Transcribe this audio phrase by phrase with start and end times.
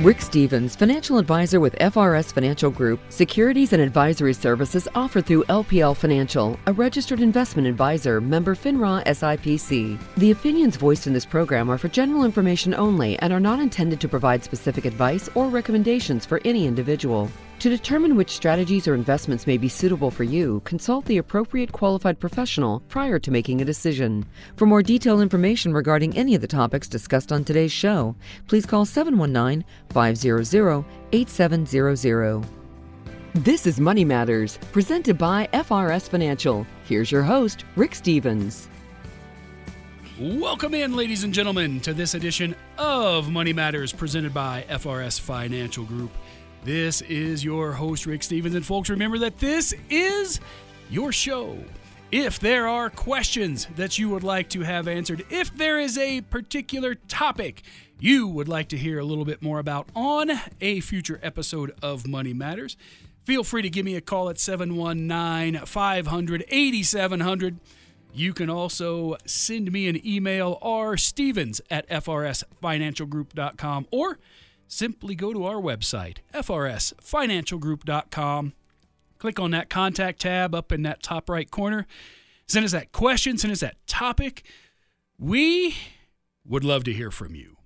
[0.00, 5.96] Rick Stevens, financial advisor with FRS Financial Group, securities and advisory services offered through LPL
[5.96, 9.98] Financial, a registered investment advisor, member FINRA SIPC.
[10.18, 13.98] The opinions voiced in this program are for general information only and are not intended
[14.02, 17.30] to provide specific advice or recommendations for any individual.
[17.60, 22.20] To determine which strategies or investments may be suitable for you, consult the appropriate qualified
[22.20, 24.26] professional prior to making a decision.
[24.56, 28.14] For more detailed information regarding any of the topics discussed on today's show,
[28.46, 32.44] please call 719 500 8700.
[33.32, 36.66] This is Money Matters, presented by FRS Financial.
[36.84, 38.68] Here's your host, Rick Stevens.
[40.18, 45.84] Welcome in, ladies and gentlemen, to this edition of Money Matters presented by FRS Financial
[45.84, 46.10] Group.
[46.66, 48.56] This is your host, Rick Stevens.
[48.56, 50.40] And folks, remember that this is
[50.90, 51.56] your show.
[52.10, 56.22] If there are questions that you would like to have answered, if there is a
[56.22, 57.62] particular topic
[58.00, 62.04] you would like to hear a little bit more about on a future episode of
[62.04, 62.76] Money Matters,
[63.22, 67.60] feel free to give me a call at 719 500 8700.
[68.12, 74.18] You can also send me an email, rstevens at frsfinancialgroup.com, or
[74.68, 78.52] simply go to our website, frsfinancialgroup.com.
[79.18, 81.86] Click on that contact tab up in that top right corner.
[82.46, 84.42] Send us that question, send us that topic.
[85.18, 85.76] We
[86.46, 87.56] would love to hear from you.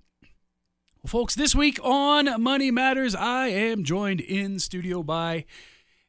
[1.03, 5.45] Well, folks, this week on Money Matters, I am joined in studio by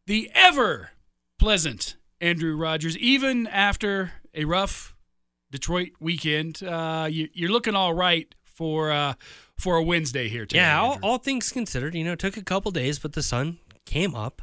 [0.06, 0.90] the ever
[1.38, 2.96] pleasant Andrew Rogers.
[2.98, 4.94] Even after a rough
[5.50, 9.14] Detroit weekend, uh, you, are looking all right for uh,
[9.62, 10.60] for a Wednesday here today.
[10.60, 13.58] Yeah, all, all, things considered, you know, it took a couple days, but the sun
[13.86, 14.42] came up.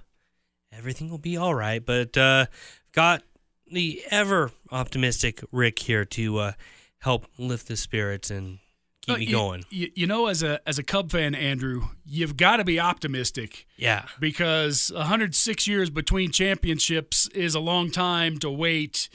[0.71, 1.85] Everything will be all right.
[1.85, 2.45] But uh,
[2.93, 3.23] got
[3.69, 6.51] the ever optimistic Rick here to uh,
[6.99, 8.59] help lift the spirits and
[9.01, 9.65] keep me you, going.
[9.69, 13.65] You, you, know, as a as a Cub fan, Andrew, you've got to be optimistic.
[13.75, 19.09] Yeah, because 106 years between championships is a long time to wait,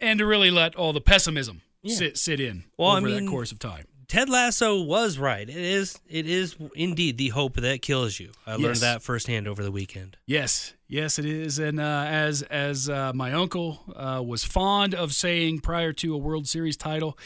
[0.00, 1.94] and to really let all the pessimism yeah.
[1.94, 3.84] sit sit in well, over I mean, that course of time.
[4.08, 5.48] Ted Lasso was right.
[5.48, 8.30] It is it is indeed the hope that kills you.
[8.46, 10.16] I learned that firsthand over the weekend.
[10.26, 11.58] Yes, yes, it is.
[11.58, 16.18] And uh, as as uh, my uncle uh, was fond of saying prior to a
[16.18, 17.18] World Series title,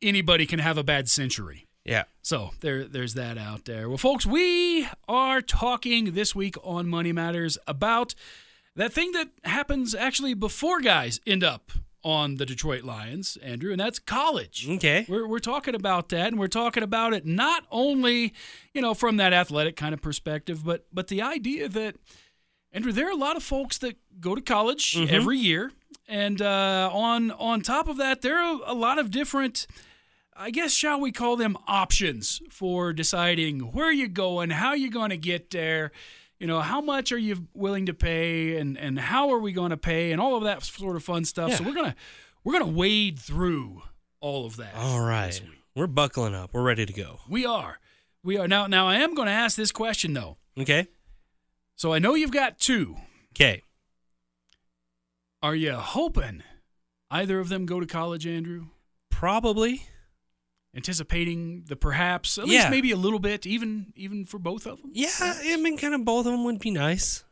[0.00, 1.66] anybody can have a bad century.
[1.84, 2.04] Yeah.
[2.22, 3.88] So there there's that out there.
[3.88, 8.14] Well, folks, we are talking this week on Money Matters about
[8.76, 11.72] that thing that happens actually before guys end up
[12.04, 14.68] on the Detroit Lions, Andrew, and that's college.
[14.68, 15.06] Okay.
[15.08, 18.34] We're, we're talking about that, and we're talking about it not only,
[18.74, 21.96] you know, from that athletic kind of perspective, but but the idea that,
[22.72, 25.14] Andrew, there are a lot of folks that go to college mm-hmm.
[25.14, 25.72] every year,
[26.08, 29.66] and uh, on on top of that, there are a lot of different.
[30.34, 35.10] I guess shall we call them options for deciding where you're going, how you're going
[35.10, 35.92] to get there
[36.42, 39.70] you know, how much are you willing to pay and, and how are we going
[39.70, 41.50] to pay and all of that sort of fun stuff.
[41.50, 41.56] Yeah.
[41.58, 41.96] So we're going to
[42.42, 43.82] we're going to wade through
[44.18, 44.74] all of that.
[44.74, 45.40] All right.
[45.76, 46.52] We're buckling up.
[46.52, 47.20] We're ready to go.
[47.28, 47.78] We are.
[48.24, 48.48] We are.
[48.48, 50.36] Now now I am going to ask this question though.
[50.58, 50.88] Okay.
[51.76, 52.96] So I know you've got two.
[53.36, 53.62] Okay.
[55.44, 56.42] Are you hoping
[57.08, 58.66] either of them go to college, Andrew?
[59.12, 59.86] Probably
[60.74, 62.58] anticipating the perhaps at yeah.
[62.58, 65.94] least maybe a little bit even even for both of them yeah i mean kind
[65.94, 67.24] of both of them would be nice.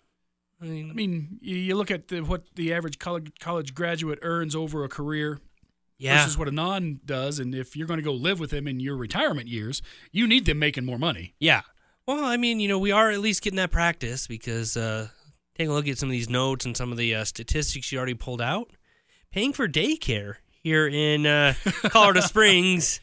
[0.63, 4.55] I mean, I mean you look at the, what the average college college graduate earns
[4.55, 5.41] over a career
[5.97, 6.19] yeah.
[6.19, 8.79] versus what a non does and if you're going to go live with them in
[8.79, 9.81] your retirement years
[10.13, 11.35] you need them making more money.
[11.39, 11.63] Yeah.
[12.07, 15.09] Well i mean you know we are at least getting that practice because uh
[15.61, 17.99] taking a look at some of these notes and some of the uh, statistics you
[17.99, 18.71] already pulled out.
[19.31, 21.53] Paying for daycare here in uh,
[21.91, 22.99] colorado springs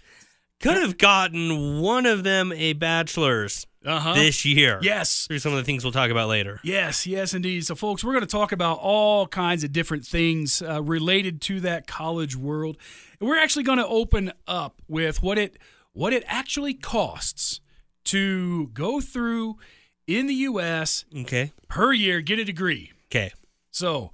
[0.60, 4.14] could have gotten one of them a bachelor's uh-huh.
[4.14, 4.80] this year.
[4.82, 5.28] Yes.
[5.28, 6.60] Through some of the things we'll talk about later.
[6.64, 7.66] Yes, yes, indeed.
[7.66, 11.60] So, folks, we're going to talk about all kinds of different things uh, related to
[11.62, 12.78] that college world.
[13.20, 15.58] And we're actually going to open up with what it
[15.94, 17.60] what it actually costs
[18.06, 19.58] to go through
[20.06, 21.06] in the U.S.
[21.16, 21.52] Okay.
[21.68, 22.92] per year, get a degree.
[23.10, 23.32] Okay.
[23.72, 24.12] So,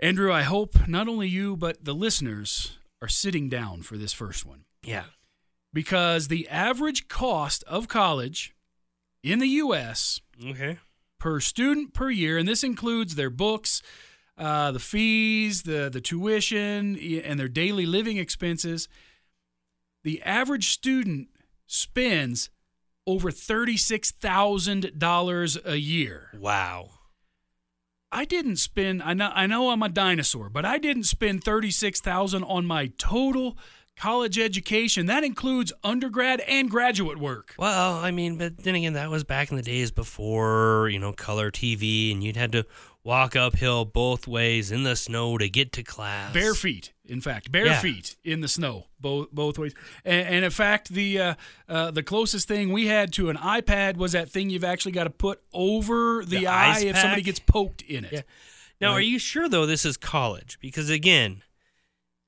[0.00, 4.44] Andrew, I hope not only you but the listeners are sitting down for this first
[4.44, 4.64] one.
[4.82, 5.04] Yeah.
[5.72, 8.54] Because the average cost of college
[9.22, 10.20] in the U.S.
[10.44, 10.78] Okay.
[11.18, 13.80] per student per year, and this includes their books,
[14.36, 18.88] uh, the fees, the the tuition, and their daily living expenses.
[20.04, 21.28] The average student
[21.66, 22.50] spends
[23.06, 26.30] over thirty six thousand dollars a year.
[26.38, 26.90] Wow.
[28.10, 29.02] I didn't spend.
[29.02, 29.30] I know.
[29.34, 33.56] I know I'm a dinosaur, but I didn't spend thirty six thousand on my total
[33.96, 35.06] college education.
[35.06, 37.54] That includes undergrad and graduate work.
[37.58, 41.12] Well, I mean, but then again, that was back in the days before, you know,
[41.12, 42.64] color TV, and you'd had to
[43.04, 46.32] walk uphill both ways in the snow to get to class.
[46.32, 47.80] Bare feet, in fact, bare Yeah.
[47.80, 49.74] feet in the snow, both both ways.
[50.04, 51.34] And, and in fact, the uh,
[51.68, 55.04] uh, the closest thing we had to an iPad was that thing you've actually got
[55.04, 58.12] to put over the, The eye if somebody gets poked in it.
[58.12, 58.20] Yeah.
[58.80, 60.58] Now, are you sure though this is college?
[60.60, 61.42] Because again,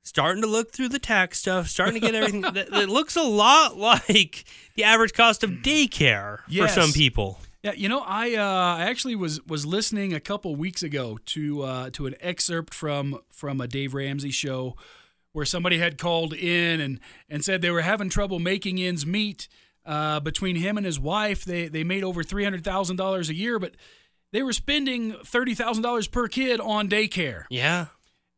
[0.04, 2.40] starting to look through the tax stuff, starting to get everything.
[2.52, 4.44] that, that looks a lot like
[4.76, 7.40] the average cost of daycare for some people.
[7.62, 11.62] Yeah, you know, I uh, I actually was was listening a couple weeks ago to
[11.62, 14.76] uh, to an excerpt from from a Dave Ramsey show
[15.32, 19.48] where somebody had called in and and said they were having trouble making ends meet
[19.86, 21.44] uh, between him and his wife.
[21.44, 23.74] They they made over three hundred thousand dollars a year, but
[24.30, 27.44] they were spending thirty thousand dollars per kid on daycare.
[27.48, 27.86] Yeah.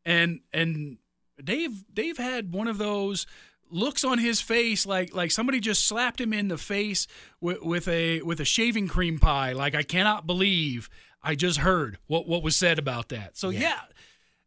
[0.05, 0.99] and and
[1.43, 3.25] Dave Dave had one of those
[3.69, 7.05] looks on his face like like somebody just slapped him in the face
[7.41, 10.89] with, with a with a shaving cream pie like I cannot believe
[11.21, 13.37] I just heard what what was said about that.
[13.37, 13.81] So yeah,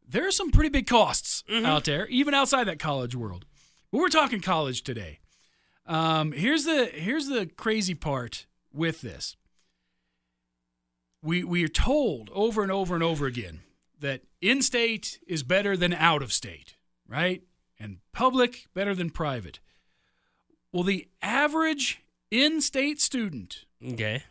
[0.07, 3.45] there are some pretty big costs out there even outside that college world.
[3.93, 5.19] But we're talking college today.
[5.87, 9.37] Um, here's the here's the crazy part with this.
[11.23, 13.61] We we are told over and over and over again
[13.99, 16.77] that in-state is better than out of state,
[17.11, 17.43] right?
[17.79, 19.59] And public better than private.
[20.73, 24.23] Well, the average in-state student Okay.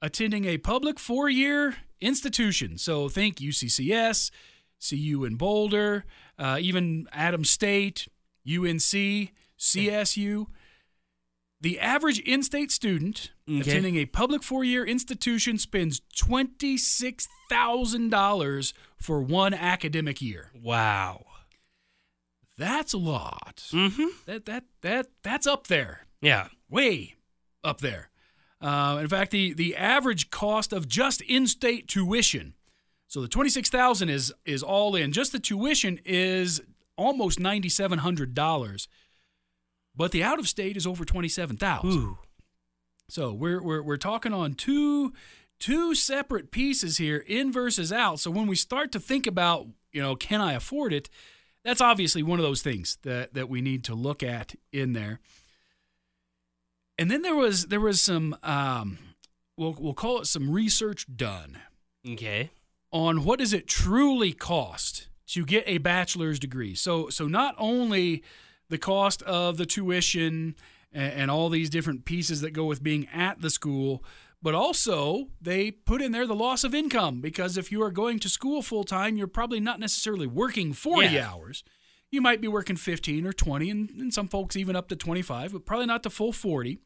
[0.00, 4.30] attending a public four-year institution, so think UCCS,
[4.78, 6.04] CU in Boulder,
[6.38, 8.06] uh, even Adams State,
[8.46, 10.46] UNC, CSU.
[11.60, 13.60] The average in-state student Okay.
[13.60, 20.50] attending a public four-year institution spends twenty-six thousand dollars for one academic year.
[20.54, 21.26] Wow.
[22.60, 23.62] That's a lot.
[23.72, 24.08] Mm-hmm.
[24.26, 26.48] That that that that's up there, Yeah.
[26.68, 27.14] way
[27.64, 28.10] up there.
[28.60, 32.52] Uh, in fact, the the average cost of just in-state tuition,
[33.08, 35.10] so the twenty-six thousand is is all in.
[35.12, 36.60] Just the tuition is
[36.96, 38.86] almost ninety-seven hundred dollars,
[39.96, 42.16] but the out-of-state is over twenty-seven thousand.
[43.08, 45.14] So we're we're we're talking on two
[45.58, 48.20] two separate pieces here, in versus out.
[48.20, 51.08] So when we start to think about, you know, can I afford it?
[51.64, 55.20] That's obviously one of those things that that we need to look at in there.
[56.98, 58.98] And then there was there was some um
[59.56, 61.58] we'll we'll call it some research done
[62.08, 62.50] Okay.
[62.92, 66.74] on what does it truly cost to get a bachelor's degree.
[66.74, 68.22] So so not only
[68.68, 70.54] the cost of the tuition
[70.92, 74.04] and, and all these different pieces that go with being at the school,
[74.42, 78.18] but also they put in there the loss of income because if you are going
[78.20, 81.30] to school full time, you're probably not necessarily working 40 Yeah.
[81.30, 81.62] hours.
[82.10, 85.52] You might be working 15 or 20 and, and some folks even up to 25,
[85.52, 86.78] but probably not the full 40.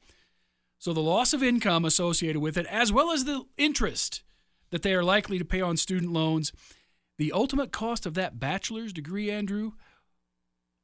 [0.78, 4.22] So the loss of income associated with it, as well as the interest
[4.70, 6.52] that they are likely to pay on student loans,
[7.16, 9.72] the ultimate cost of that bachelor's degree, Andrew,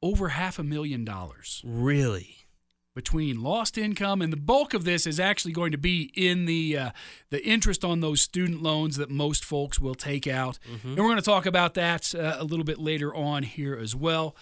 [0.01, 2.37] over half a million dollars Really?
[2.95, 6.77] Between lost income and the bulk of this is actually going to be in the
[6.77, 6.89] uh,
[7.29, 10.59] the interest on those student loans that most folks will take out.
[10.83, 13.95] And we're going to talk about that uh, a little bit later on here as
[13.95, 14.35] well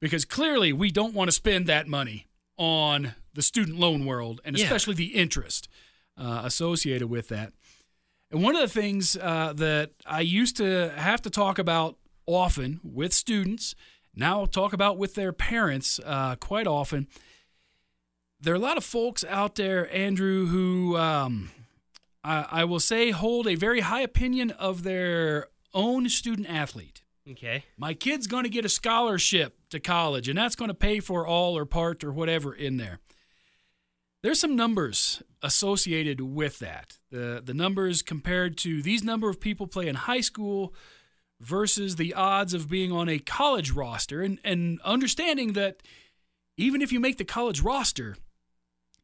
[0.00, 2.26] because clearly we don't want to spend that money
[2.56, 4.64] on the student loan world and Yeah.
[4.64, 5.68] especially the interest
[6.16, 7.52] uh, associated with that.
[8.30, 12.80] And one of the things uh, that I used to have to talk about often
[12.84, 13.74] with students,
[14.14, 17.08] now talk about with their parents uh, quite often.
[18.42, 21.50] There are a lot of folks out there, Andrew, who um,
[22.24, 27.02] I, I will say hold a very high opinion of their own student athlete.
[27.30, 27.64] Okay.
[27.76, 31.26] My kid's going to get a scholarship to college, and that's going to pay for
[31.26, 32.98] all or part or whatever in there.
[34.22, 36.98] There's some numbers associated with that.
[37.10, 40.74] The the numbers compared to these number of people play in high school
[41.40, 45.82] versus the odds of being on a college roster and, and understanding that
[46.58, 48.16] even if you make the college roster,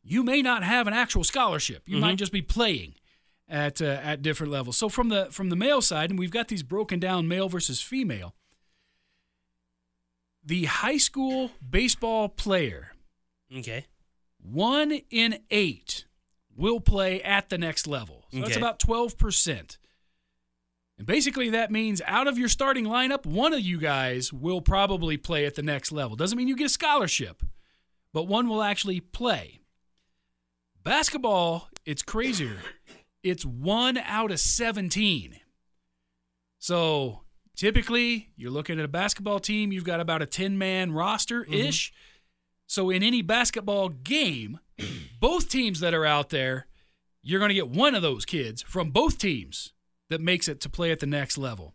[0.08, 1.82] you may not have an actual scholarship.
[1.86, 2.94] You might just be playing
[3.48, 4.76] at uh, at different levels.
[4.76, 7.80] So from the from the male side, and we've got these broken down male versus
[7.82, 8.34] female.
[10.44, 12.92] The high school baseball player,
[13.54, 13.86] Okay.
[14.40, 16.04] one in eight,
[16.56, 18.24] will play at the next level.
[18.32, 19.78] So that's about twelve percent.
[20.98, 25.16] And basically, that means out of your starting lineup, one of you guys will probably
[25.18, 26.16] play at the next level.
[26.16, 27.42] Doesn't mean you get a scholarship,
[28.14, 29.60] but one will actually play.
[30.86, 32.58] Basketball, it's crazier.
[33.24, 35.40] It's one out of 17.
[36.60, 37.22] So
[37.56, 41.90] typically, you're looking at a basketball team, you've got about a 10 man roster ish.
[41.90, 42.18] Mm-hmm.
[42.68, 44.60] So in any basketball game,
[45.20, 46.68] both teams that are out there,
[47.20, 49.72] you're going to get one of those kids from both teams
[50.08, 51.74] that makes it to play at the next level.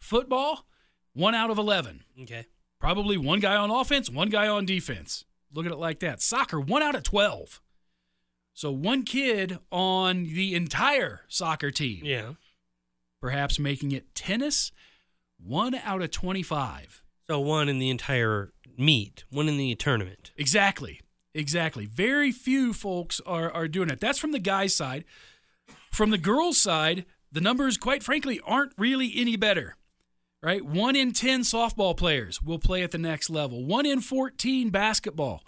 [0.00, 0.66] Football,
[1.12, 2.02] one out of 11.
[2.22, 2.46] Okay.
[2.80, 5.24] Probably one guy on offense, one guy on defense.
[5.54, 6.20] Look at it like that.
[6.20, 7.60] Soccer, one out of 12.
[8.58, 12.00] So one kid on the entire soccer team.
[12.02, 12.32] Yeah.
[13.22, 14.72] Perhaps making it tennis,
[15.38, 17.04] one out of 25.
[17.28, 20.32] So one in the entire meet, one in the tournament.
[20.36, 21.00] Exactly.
[21.34, 21.86] Exactly.
[21.86, 24.00] Very few folks are, are doing it.
[24.00, 25.04] That's from the guys' side.
[25.92, 29.76] From the girls' side, the numbers, quite frankly, aren't really any better.
[30.42, 30.64] Right?
[30.64, 35.44] One in 10 softball players will play at the next level, one in 14 basketball,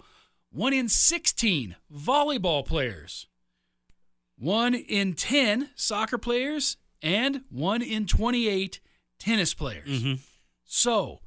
[0.51, 3.27] one in 16 volleyball players,
[4.37, 8.79] one in 10 soccer players, and one in 28
[9.19, 9.87] tennis players.
[9.87, 10.13] Mm-hmm.
[10.65, 11.19] So,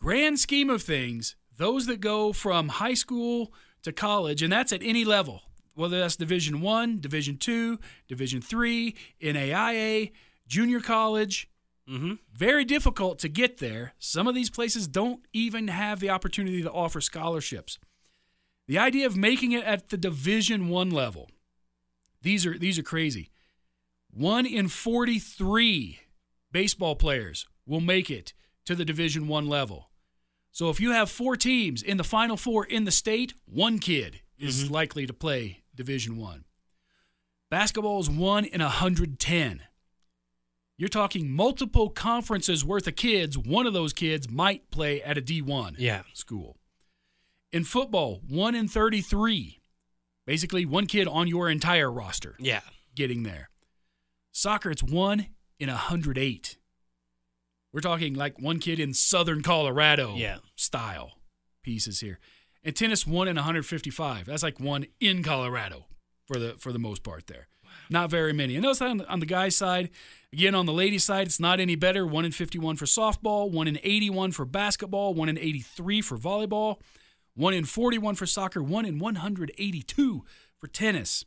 [0.00, 4.82] grand scheme of things, those that go from high school to college, and that's at
[4.82, 5.42] any level,
[5.74, 10.12] whether that's Division One, Division Two, Division Three, NAIA,
[10.46, 11.48] junior college,
[11.90, 12.12] Mm-hmm.
[12.32, 13.92] very difficult to get there.
[13.98, 17.76] Some of these places don't even have the opportunity to offer scholarships.
[18.66, 21.30] The idea of making it at the Division 1 level.
[22.22, 23.30] These are these are crazy.
[24.12, 26.00] 1 in 43
[26.52, 28.34] baseball players will make it
[28.66, 29.90] to the Division 1 level.
[30.50, 34.20] So if you have 4 teams in the final 4 in the state, one kid
[34.38, 34.74] is mm-hmm.
[34.74, 36.44] likely to play Division 1.
[37.50, 39.62] Basketball is 1 in 110.
[40.76, 43.36] You're talking multiple conferences worth of kids.
[43.38, 46.02] One of those kids might play at a D1 Yeah.
[46.12, 46.58] school.
[47.52, 49.60] In football, 1 in 33.
[50.26, 52.60] Basically, one kid on your entire roster Yeah.
[52.94, 53.50] getting there.
[54.32, 55.26] Soccer, it's 1
[55.58, 56.56] in 108.
[57.72, 60.38] We're talking like one kid in southern Colorado Yeah.
[60.56, 61.18] style
[61.62, 62.18] pieces here.
[62.64, 64.26] And tennis, 1 in 155.
[64.26, 65.86] That's like one in Colorado
[66.26, 67.48] for the for the most part there.
[67.90, 68.54] Not very many.
[68.54, 69.90] And notice on the, on the guy's side,
[70.32, 72.06] again on the ladies' side, it's not any better.
[72.06, 76.80] One in 51 for softball, one in 81 for basketball, one in 83 for volleyball,
[77.34, 80.24] one in 41 for soccer, one in 182
[80.58, 81.24] for tennis.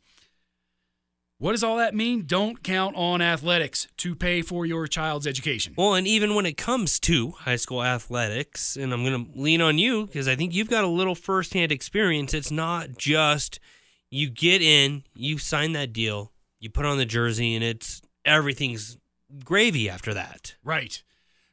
[1.38, 2.24] What does all that mean?
[2.26, 5.74] Don't count on athletics to pay for your child's education.
[5.76, 9.60] Well, and even when it comes to high school athletics, and I'm going to lean
[9.60, 12.32] on you because I think you've got a little firsthand experience.
[12.32, 13.60] It's not just
[14.10, 18.96] you get in, you sign that deal, you put on the jersey, and it's everything's
[19.44, 20.54] gravy after that.
[20.64, 21.02] Right,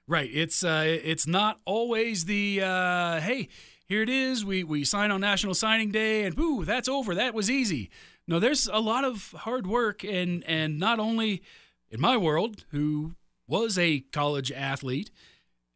[0.08, 0.30] right.
[0.32, 3.50] It's uh, it's not always the uh, hey,
[3.86, 4.46] here it is.
[4.46, 7.14] We we sign on National Signing Day, and boo, that's over.
[7.16, 7.90] That was easy.
[8.28, 11.42] No, there's a lot of hard work, and and not only
[11.90, 13.16] in my world, who
[13.48, 15.12] was a college athlete,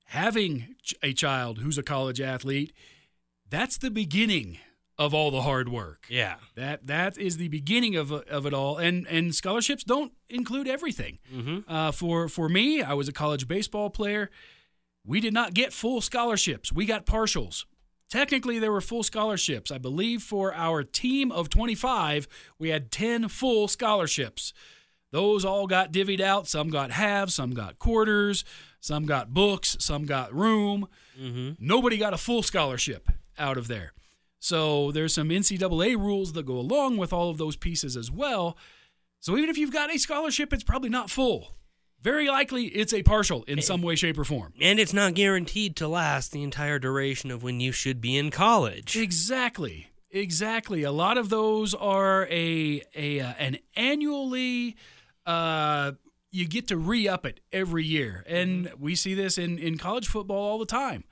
[0.05, 2.73] having a child who's a college athlete,
[3.49, 4.57] that's the beginning
[4.97, 6.07] of all the hard work.
[6.09, 6.35] Yeah.
[6.55, 11.19] That that is the beginning of of it all, and and scholarships don't include everything.
[11.33, 11.71] Mm-hmm.
[11.71, 14.29] Uh, for for me, I was a college baseball player.
[15.05, 16.71] We did not get full scholarships.
[16.71, 17.65] We got partials.
[18.09, 19.71] Technically, there were full scholarships.
[19.71, 24.53] I believe for our team of 25, we had 10 full scholarships.
[25.11, 26.47] Those all got divvied out.
[26.47, 28.45] Some got halves, some got quarters,
[28.79, 30.87] some got books, some got room.
[31.19, 31.53] Mm-hmm.
[31.59, 33.93] Nobody got a full scholarship out of there.
[34.39, 38.57] So there's some NCAA rules that go along with all of those pieces as well.
[39.19, 41.56] So even if you've got a scholarship, it's probably not full.
[42.01, 44.53] Very likely it's a partial in some way, shape, or form.
[44.61, 48.29] And it's not guaranteed to last the entire duration of when you should be in
[48.29, 48.95] college.
[48.95, 49.87] Exactly.
[50.11, 50.83] Exactly.
[50.83, 54.77] A lot of those are a a uh, an annually
[55.25, 55.93] uh
[56.31, 58.23] you get to re-up it every year.
[58.27, 61.03] And we see this in in college football all the time.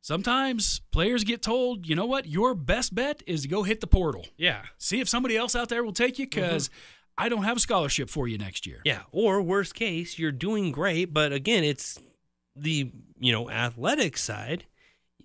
[0.00, 2.26] Sometimes players get told, "You know what?
[2.26, 4.24] Your best bet is to go hit the portal.
[4.36, 4.62] Yeah.
[4.78, 6.70] See if somebody else out there will take you cuz
[7.18, 9.02] I don't have a scholarship for you next year." Yeah.
[9.12, 11.98] Or worst case, you're doing great, but again, it's
[12.54, 14.64] the you know athletic side.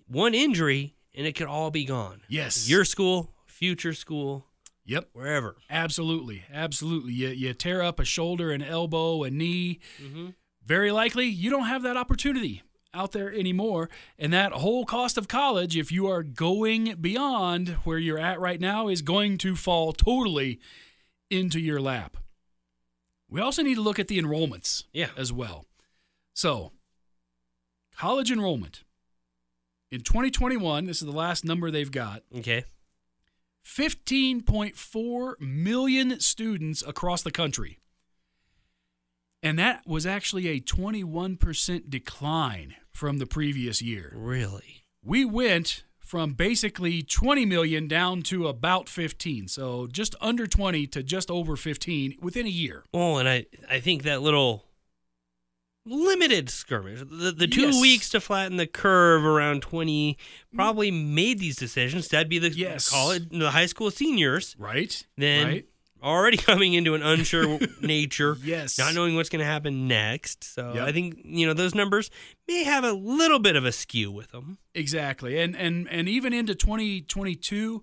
[0.06, 2.22] One injury and it could all be gone.
[2.28, 2.68] Yes.
[2.68, 4.46] Your school, future school,
[4.84, 5.10] Yep.
[5.12, 5.56] wherever.
[5.70, 6.42] Absolutely.
[6.52, 7.12] Absolutely.
[7.12, 10.28] You you tear up a shoulder, an elbow, a knee, Mm-hmm.
[10.64, 12.62] very likely you don't have that opportunity
[12.94, 13.88] out there anymore.
[14.18, 18.60] And that whole cost of college, if you are going beyond where you're at right
[18.60, 20.60] now, is going to fall totally
[21.32, 22.16] into your lap.
[23.28, 25.10] We also need to look at the enrollments Yeah.
[25.16, 25.66] as well.
[26.34, 26.72] So,
[27.96, 28.84] college enrollment
[29.90, 32.22] in 2021, this is the last number they've got.
[32.34, 32.64] Okay.
[33.64, 37.78] 15.4 million students across the country.
[39.42, 44.12] And that was actually a 21% decline from the previous year.
[44.16, 44.84] Really.
[45.02, 49.48] We went from basically 20 million down to about 15.
[49.48, 52.84] So just under 20 to just over 15 within a year.
[52.92, 54.64] Well, and I, I think that little
[55.84, 57.80] limited skirmish, the, the two Yes.
[57.80, 60.16] weeks to flatten the curve around 20,
[60.54, 62.08] probably made these decisions.
[62.08, 62.88] That'd be the Yes.
[62.88, 64.54] college, the high school seniors.
[64.58, 65.04] Right?
[65.16, 65.66] Then right?
[66.02, 68.78] Already coming into an unsure nature, Yes.
[68.78, 70.44] not knowing what's going to happen next.
[70.44, 70.88] So Yep.
[70.88, 72.10] I think you know those numbers
[72.48, 74.58] may have a little bit of a skew with them.
[74.74, 75.38] Exactly.
[75.40, 77.82] And and and even into 2022,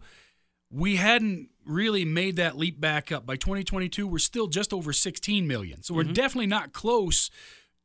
[0.72, 3.26] we hadn't really made that leap back up.
[3.26, 5.84] By 2022, we're still just over 16 million.
[5.84, 7.30] So we're definitely not close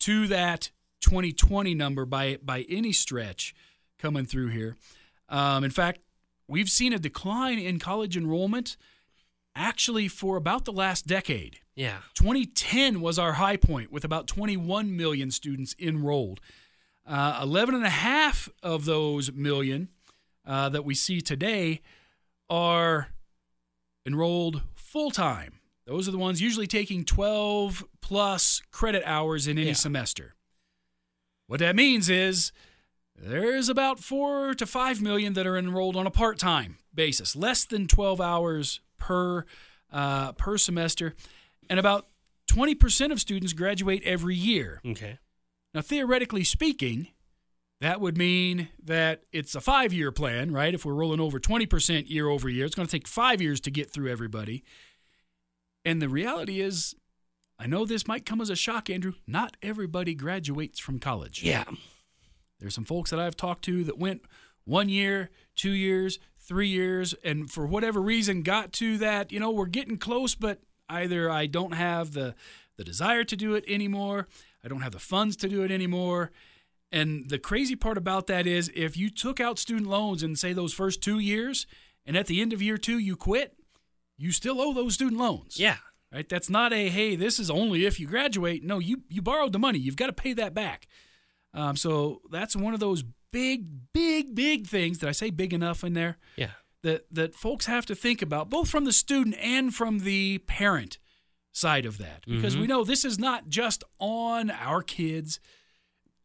[0.00, 3.54] to that 2020 number by by any stretch
[3.98, 4.76] coming through here.
[5.28, 6.00] Um, in fact,
[6.48, 8.76] we've seen a decline in college enrollment
[9.54, 11.58] actually for about the last decade.
[11.74, 11.98] Yeah.
[12.14, 16.40] 2010 was our high point with about 21 million students enrolled.
[17.06, 19.88] Uh, 11 and a half of those million
[20.46, 21.80] uh, that we see today
[22.48, 23.08] are
[24.06, 25.60] enrolled full time.
[25.86, 29.72] Those are the ones usually taking 12 plus credit hours in any Yeah.
[29.74, 30.34] semester.
[31.46, 32.52] What that means is
[33.16, 37.64] there's about four to five million that are enrolled on a part time basis, less
[37.66, 39.44] than 12 hours per
[39.92, 41.14] uh, per semester,
[41.68, 42.08] and about
[42.50, 44.80] 20% of students graduate every year.
[44.84, 45.18] Okay.
[45.72, 47.08] Now, theoretically speaking,
[47.80, 50.74] that would mean that it's a five year plan, right?
[50.74, 53.70] If we're rolling over 20% year over year, it's going to take five years to
[53.70, 54.64] get through everybody.
[55.84, 56.94] And the reality is,
[57.58, 59.12] I know this might come as a shock, Andrew.
[59.26, 61.42] Not everybody graduates from college.
[61.42, 61.64] Yeah.
[62.58, 64.22] There's some folks that I've talked to that went
[64.64, 69.50] one year, two years, three years, and for whatever reason got to that, you know,
[69.50, 72.34] we're getting close, but either I don't have the
[72.76, 74.26] the desire to do it anymore,
[74.64, 76.32] I don't have the funds to do it anymore.
[76.90, 80.52] And the crazy part about that is if you took out student loans in say
[80.52, 81.66] those first 2 years
[82.06, 83.56] and at the end of year 2 you quit,
[84.16, 85.76] you still owe those student loans Yeah.
[86.12, 86.28] right?
[86.28, 88.62] That's not a hey, this is only if you graduate.
[88.64, 89.78] No, you you borrowed the money.
[89.78, 90.88] You've got to pay that back.
[91.52, 94.98] Um, so that's one of those big, big, big things.
[94.98, 96.18] Did I say big enough in there?
[96.36, 96.50] Yeah.
[96.82, 100.98] That that folks have to think about, both from the student and from the parent
[101.50, 102.70] side of that, because we mm-hmm.
[102.70, 105.40] know this is not just on our kids.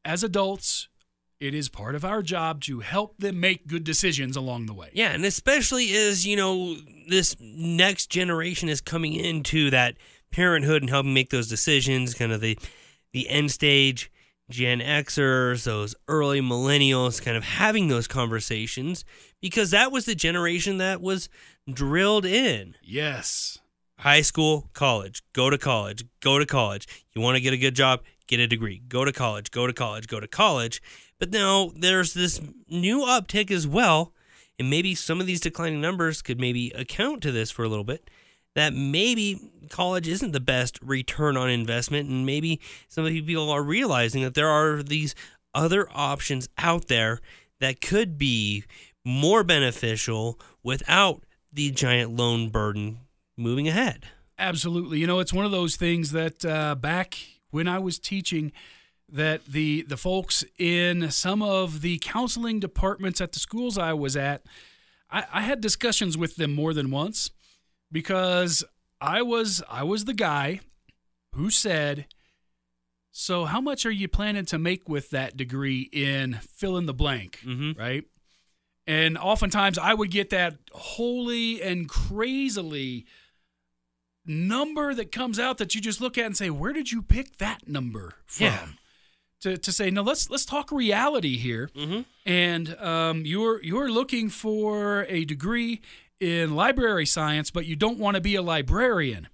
[0.04, 0.90] As adults,
[1.40, 4.90] it is part of our job to help them make good decisions along the way.
[4.94, 6.76] Yeah, and especially as you know,
[7.08, 9.96] this next generation is coming into that
[10.32, 12.14] parenthood and helping make those decisions.
[12.14, 12.60] Kind of the
[13.14, 14.12] the end stage
[14.50, 19.06] Gen Xers, those early millennials, kind of having those conversations
[19.42, 21.30] because that was the generation that was
[21.72, 22.76] drilled in.
[22.82, 23.60] Yes.
[24.00, 26.88] High school, college, go to college, go to college.
[27.14, 28.82] You want to get a good job, get a degree.
[28.88, 30.82] Go to college, go to college, go to college.
[31.20, 34.14] But now there's this new uptick as well,
[34.58, 37.84] and maybe some of these declining numbers could maybe account to this for a little
[37.84, 38.10] bit.
[38.60, 43.64] That maybe college isn't the best return on investment, and maybe some of people are
[43.64, 45.16] realizing that there are these
[45.56, 47.22] other options out there
[47.62, 48.66] that could be
[49.06, 52.98] more beneficial without the giant loan burden
[53.38, 54.08] moving ahead.
[54.38, 55.00] Absolutely.
[55.00, 57.18] You know, it's one of those things that uh, back
[57.52, 58.52] when I was teaching,
[59.08, 64.18] that the the folks in some of the counseling departments at the schools I was
[64.18, 64.44] at,
[65.10, 67.32] I, I had discussions with them more than once
[67.92, 68.64] because
[69.02, 70.60] I was I was the guy
[71.34, 72.06] who said,
[73.12, 76.94] "So how much are you planning to make with that degree in fill in the
[76.94, 77.80] blank?" Mm-hmm.
[77.80, 78.04] right?
[78.88, 83.06] And oftentimes I would get that holy and crazily
[84.26, 87.38] number that comes out that you just look at and say, "Where did you pick
[87.38, 88.68] that number from?" Yeah.
[89.44, 91.70] To, to say no, let's let's talk reality here.
[91.74, 92.02] Mm-hmm.
[92.26, 95.82] And um, you're you're looking for a degree
[96.20, 99.28] in library science, but you don't want to be a librarian.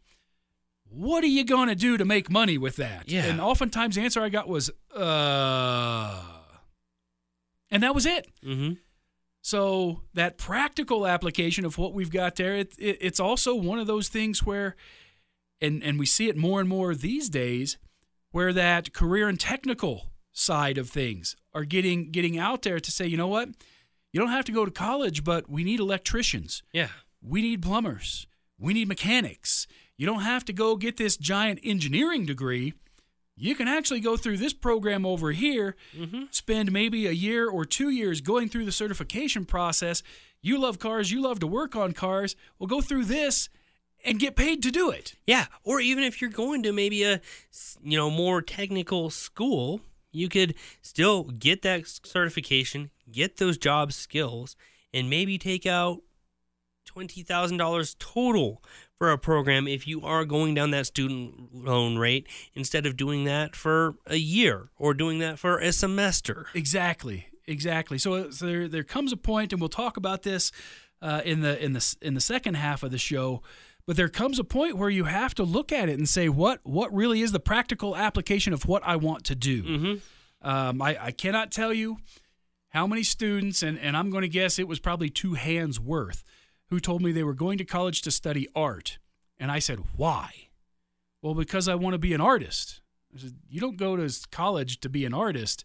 [0.87, 3.09] What are you going to do to make money with that?
[3.09, 3.25] Yeah.
[3.25, 6.21] And oftentimes the answer I got was, uh,
[7.69, 8.27] and that was it.
[8.45, 8.73] Mm-hmm.
[9.41, 13.87] So that practical application of what we've got there, it, it, it's also one of
[13.87, 14.75] those things where,
[15.61, 17.77] and and we see it more and more these days,
[18.31, 23.05] where that career and technical side of things are getting getting out there to say,
[23.05, 23.49] you know what,
[24.15, 26.87] you don't have to go to college, but we need electricians, Yeah.
[27.21, 29.67] we need plumbers, we need mechanics.
[29.97, 32.73] You don't have to go get this giant engineering degree.
[33.35, 36.23] You can actually go through this program over here Mm-hmm.
[36.31, 40.01] spend maybe a year or two years going through the certification process.
[40.41, 42.37] You love cars, you love to work on cars.
[42.57, 43.49] Well, go through this
[44.05, 45.15] and get paid to do it.
[45.27, 45.47] Yeah.
[45.63, 47.19] Or even if you're going to maybe a
[47.83, 49.81] you know more technical school,
[50.15, 54.55] you could still get that certification, get those job skills,
[54.93, 56.01] and maybe take out
[56.87, 58.63] $20,000 total
[58.97, 63.25] for a program if you are going down that student loan rate instead of doing
[63.25, 66.47] that for a year or doing that for a semester.
[66.53, 67.97] Exactly, exactly.
[67.97, 70.51] So, so there there comes a point, and we'll talk about this
[71.01, 73.41] uh, in the in the in the second half of the show.
[73.87, 76.59] But there comes a point where you have to look at it and say, what
[76.63, 79.63] what really is the practical application of what I want to do.
[79.63, 80.47] Mm-hmm.
[80.47, 81.97] Um, I, I cannot tell you
[82.69, 86.23] how many students, and, and I'm going to guess it was probably two hands worth,
[86.69, 88.97] who told me they were going to college to study art.
[89.39, 90.49] And I said, why?
[91.21, 92.81] Well, because I want to be an artist.
[93.15, 95.63] I said, you don't go to college to be an artist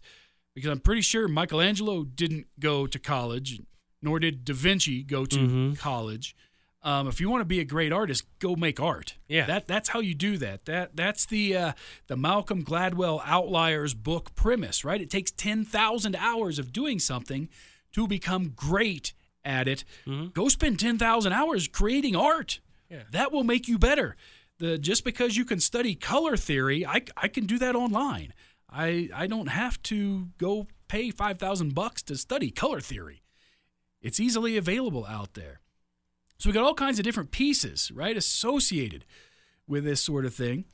[0.55, 3.61] because I'm pretty sure Michelangelo didn't go to college,
[4.01, 5.77] nor did Da Vinci go to Mhm.
[5.77, 6.35] college.
[6.83, 9.15] Um, if you want to be a great artist, go make art.
[9.27, 9.45] Yeah.
[9.45, 10.65] that that's how you do that.
[10.65, 11.71] That that's the uh,
[12.07, 14.99] the Malcolm Gladwell Outliers book premise, right?
[14.99, 17.49] It takes ten thousand hours of doing something
[17.93, 19.13] to become great
[19.45, 19.83] at it.
[20.33, 22.59] Go spend ten thousand hours creating art.
[22.89, 23.03] Yeah.
[23.11, 24.15] That will make you better.
[24.57, 28.33] The just because you can study color theory, I, I can do that online.
[28.69, 33.21] I I don't have to go pay five thousand bucks to study color theory.
[34.01, 35.61] It's easily available out there.
[36.41, 39.05] So we got all kinds of different pieces, right, associated
[39.67, 40.65] with this sort of thing.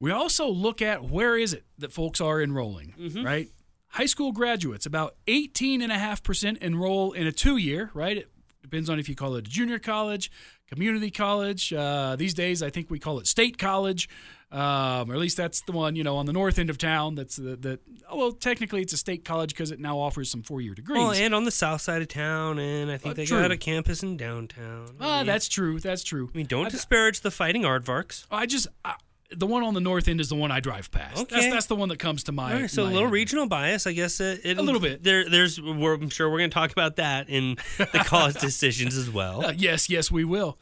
[0.00, 3.22] We also look at where is it that folks are enrolling, mm-hmm.
[3.22, 3.50] right?
[3.88, 8.16] High school graduates, about 18.5% enroll in a two year, right?
[8.16, 8.30] It
[8.62, 10.30] depends on if you call it a junior college,
[10.68, 11.72] community college.
[11.72, 14.08] Uh, these days, I think we call it state college,
[14.50, 17.14] um, or at least that's the one, you know, on the north end of town.
[17.14, 20.42] That's the, the oh, well, technically it's a state college because it now offers some
[20.42, 20.98] four year degrees.
[20.98, 23.40] Well, and on the south side of town, and I think Uh, they true.
[23.40, 24.88] got a campus in downtown.
[25.00, 25.80] I Ah, mean- that's true.
[25.80, 26.30] That's true.
[26.32, 28.26] I mean, don't I- disparage the fighting aardvarks.
[28.30, 28.94] I just I,
[29.30, 31.16] the one on the north end is the one I drive past.
[31.16, 31.50] That's Okay.
[31.50, 32.54] that's the one that comes to mind.
[32.54, 34.20] All right, so a little regional bias, I guess.
[34.20, 35.02] It, it, A little bit.
[35.02, 35.60] There, there's.
[35.60, 39.44] We're, I'm sure we're going to talk about that in the college decisions as well.
[39.46, 40.58] Uh, yes, yes, we will.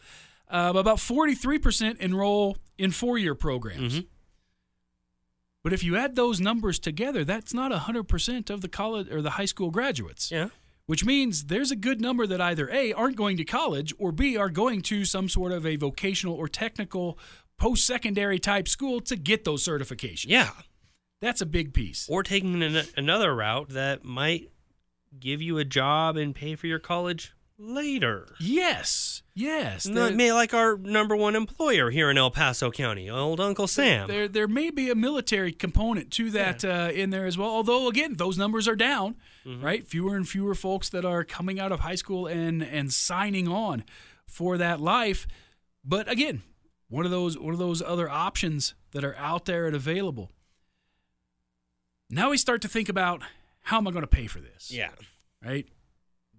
[0.49, 4.01] Uh, about forty-three percent enroll in four-year programs.
[4.01, 4.07] Mhm.
[5.63, 9.21] But if you add those numbers together, that's not hundred percent of the college or
[9.23, 10.31] the high school graduates.
[10.31, 10.49] Yeah.
[10.87, 14.37] Which means there's a good number that either A aren't going to college or B
[14.37, 17.19] are going to some sort of a vocational or technical
[17.59, 20.27] post-secondary type school to get those certifications.
[20.29, 20.51] Yeah.
[21.21, 22.07] That's a big piece.
[22.11, 24.51] Or taking an, another route that might
[25.19, 28.27] give you a job and pay for your college later.
[28.39, 29.87] Yes, yes.
[29.87, 34.07] Not may like our number one employer here in El Paso County, old Uncle Sam.
[34.09, 37.49] There, there may be a military component to that uh, in there as well.
[37.49, 39.17] Although, again, those numbers are down,
[39.47, 39.65] Mm-hmm.
[39.65, 39.87] right?
[39.87, 43.85] Fewer and fewer folks that are coming out of high school and and signing on
[44.27, 45.27] for that life.
[45.85, 46.43] But again,
[46.89, 50.31] one of those one of those other options that are out there and available.
[52.11, 53.23] Now we start to think about
[53.63, 54.71] how am I going to pay for this?
[54.71, 54.91] yeah.
[55.45, 55.67] Right.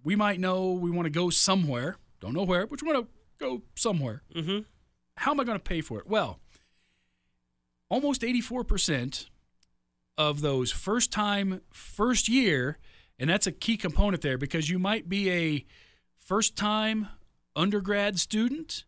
[0.02, 1.96] We might know we want to go somewhere.
[2.20, 3.12] Don't know where, but we want to
[3.44, 4.60] go somewhere Mm-hmm.
[5.16, 6.06] how am I going to pay for it?
[6.06, 6.40] Well,
[7.88, 9.26] almost 84%
[10.16, 12.78] of those first time, first year,
[13.18, 15.64] and that's a key component there because you might be a
[16.18, 17.08] first time
[17.56, 18.84] undergrad student,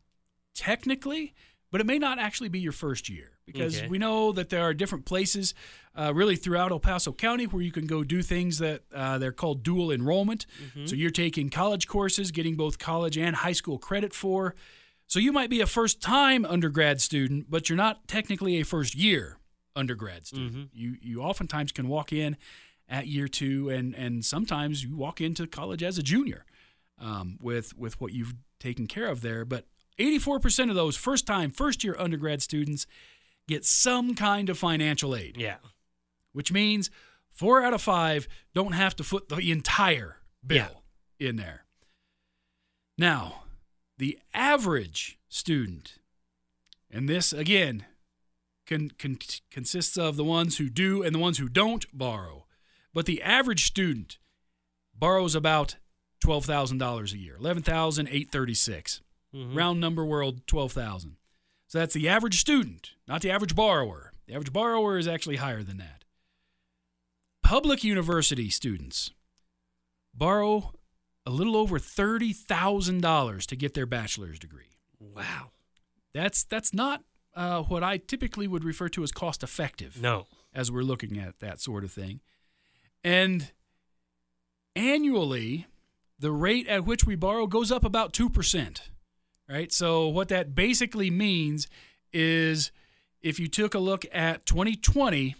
[0.54, 1.34] technically,
[1.70, 3.88] but it may not actually be your first year because Okay.
[3.88, 5.54] we know that there are different places
[5.96, 9.32] uh, really throughout El Paso County where you can go do things that uh, they're
[9.32, 10.46] called dual enrollment.
[10.84, 14.54] So you're taking college courses, getting both college and high school credit for.
[15.06, 18.94] So you might be a first time undergrad student, but you're not technically a first
[18.94, 19.38] year
[19.74, 20.70] undergrad student.
[20.72, 22.36] You you oftentimes can walk in
[22.88, 26.44] at year two, and and sometimes you walk into college as a junior
[26.98, 29.44] um, with with what you've taken care of there.
[29.44, 29.66] But
[30.00, 32.86] 84% of those first time, first year undergrad students
[33.46, 35.36] get some kind of financial aid.
[35.36, 35.56] Yeah.
[36.32, 36.90] Which means
[37.30, 40.82] four out of five don't have to foot the entire bill
[41.18, 41.28] yeah.
[41.28, 41.64] in there.
[42.96, 43.44] Now,
[43.98, 45.98] the average student,
[46.90, 47.84] and this again
[49.50, 52.46] consists of the ones who do and the ones who don't borrow,
[52.94, 54.18] but the average student
[54.94, 55.76] borrows about
[56.24, 59.00] $12,000 a year, 11,836.
[59.34, 59.56] Mm-hmm.
[59.56, 61.16] Round number world 12,000.
[61.68, 64.12] So that's the average student, not the average borrower.
[64.26, 66.04] The average borrower is actually higher than that.
[67.42, 69.12] Public university students
[70.14, 70.72] borrow
[71.24, 74.70] a little over $30,000 to get their bachelor's degree.
[74.98, 75.50] Wow.
[76.12, 80.00] That's that's not uh, what I typically would refer to as cost effective.
[80.00, 80.26] No.
[80.52, 82.20] As we're looking at that sort of thing.
[83.04, 83.52] And
[84.74, 85.66] annually,
[86.18, 88.80] the rate at which we borrow goes up about 2%.
[89.50, 89.72] Right?
[89.72, 91.66] So, what that basically means
[92.12, 92.70] is
[93.20, 95.34] if you took a look at 2020,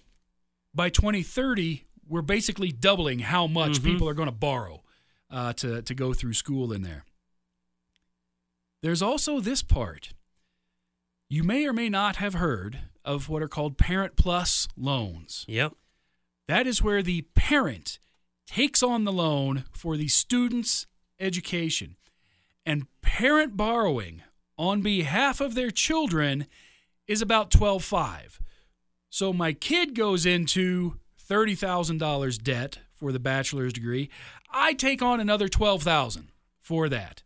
[0.75, 3.85] by 2030, we're basically doubling how much Mhm.
[3.85, 4.83] people are going to borrow
[5.31, 7.05] uh, to to go through school in there.
[8.83, 10.13] There's also this part.
[11.29, 15.45] You may or may not have heard of what are called Parent Plus loans.
[15.47, 15.75] Yep.
[16.49, 18.01] That is where the parent
[18.47, 20.87] takes on the loan for the student's
[21.21, 21.97] education.
[22.65, 24.23] And parent borrowing
[24.57, 26.47] on behalf of their children
[27.07, 28.39] is about 12.5.
[29.09, 30.97] So my kid goes into
[31.29, 34.11] $30,000 debt for the bachelor's degree.
[34.53, 36.29] I take on another 12,000
[36.61, 37.23] for that.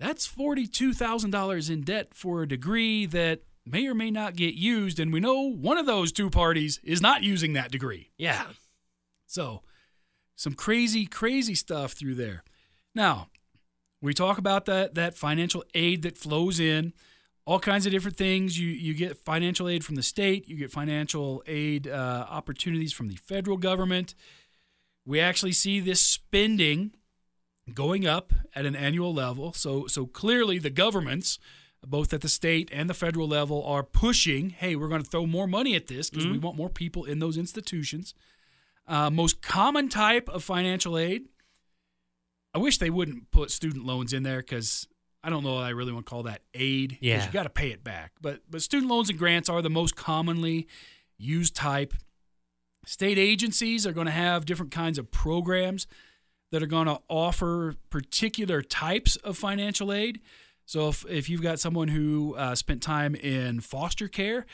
[0.00, 5.12] That's $42,000 in debt for a degree that may or may not get used and
[5.12, 8.10] we know one of those two parties is not using that degree.
[8.18, 8.46] Yeah.
[9.26, 9.62] So,
[10.36, 12.42] some crazy crazy stuff through there.
[12.94, 13.28] Now,
[14.04, 16.92] we talk about that that financial aid that flows in,
[17.46, 18.58] all kinds of different things.
[18.58, 23.08] You you get financial aid from the state, you get financial aid uh, opportunities from
[23.08, 24.14] the federal government.
[25.06, 26.92] We actually see this spending
[27.72, 29.52] going up at an annual level.
[29.52, 31.38] So so clearly the governments,
[31.86, 34.50] both at the state and the federal level, are pushing.
[34.50, 37.20] Hey, we're going to throw more money at this because we want more people in
[37.20, 38.14] those institutions.
[38.86, 41.28] Uh, most common type of financial aid.
[42.54, 44.86] I wish they wouldn't put student loans in there because
[45.22, 45.56] I don't know.
[45.58, 46.98] I really want to call that aid.
[47.00, 47.24] Yeah.
[47.26, 48.12] you got to pay it back.
[48.20, 50.66] But but student loans and grants are the most commonly
[51.18, 51.94] used type.
[52.86, 55.86] State agencies are going to have different kinds of programs
[56.52, 60.20] that are going to offer particular types of financial aid.
[60.66, 64.44] So if, if you've got someone who uh, spent time in foster care,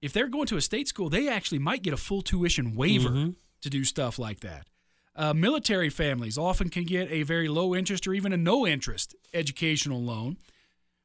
[0.00, 3.10] if they're going to a state school, they actually might get a full tuition waiver
[3.10, 3.36] Mhm.
[3.62, 4.66] to do stuff like that.
[5.14, 9.14] Uh, military families often can get a very low interest or even a no interest
[9.34, 10.38] educational loan.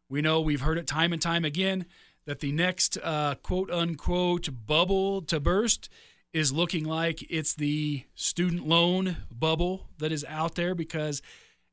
[0.09, 1.85] We know we've heard it time and time again
[2.25, 5.89] that the next uh, quote unquote bubble to burst
[6.31, 11.21] is looking like it's the student loan bubble that is out there because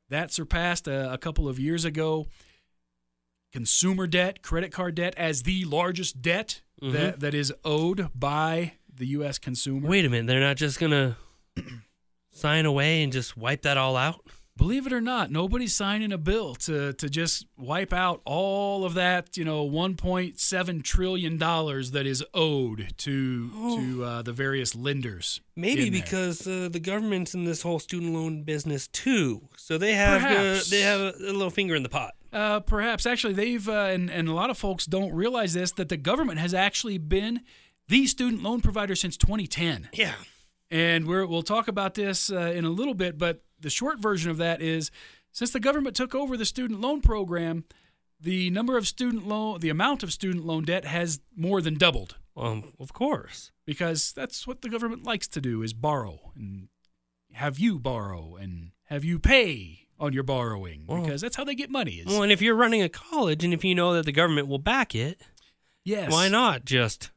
[0.08, 2.26] that surpassed a, a couple of years ago
[3.52, 9.06] consumer debt, credit card debt as the largest debt that, that is owed by the
[9.08, 9.38] U.S.
[9.38, 9.88] consumer.
[9.88, 10.26] Wait a minute.
[10.26, 11.16] They're not just going to
[12.34, 14.20] sign away and just wipe that all out?
[14.56, 18.94] Believe it or not, nobody's signing a bill to to just wipe out all of
[18.94, 25.40] that, you know, 1.7 trillion dollars that is owed to to uh, the various lenders.
[25.56, 30.22] Maybe because uh, the government's in this whole student loan business too, so they have
[30.22, 32.14] uh, they have a, a little finger in the pot.
[32.32, 35.88] Uh, perhaps actually they've uh, and and a lot of folks don't realize this that
[35.88, 37.40] the government has actually been
[37.88, 39.88] the student loan provider since 2010.
[39.92, 40.12] Yeah.
[40.70, 44.30] And we're, we'll talk about this uh, in a little bit, but the short version
[44.30, 44.90] of that is
[45.30, 47.64] since the government took over the student loan program,
[48.20, 52.16] the number of student loan, the amount of student loan debt has more than doubled.
[52.36, 53.52] Um, of course.
[53.64, 56.68] because that's what the government likes to do is borrow and
[57.32, 60.84] have you borrow and have you pay on your borrowing.
[60.86, 63.44] Well- because that's how they get money is Well, and if you're running a college
[63.44, 65.22] and if you know that the government will back it,
[65.84, 66.10] yes.
[66.10, 67.10] why not just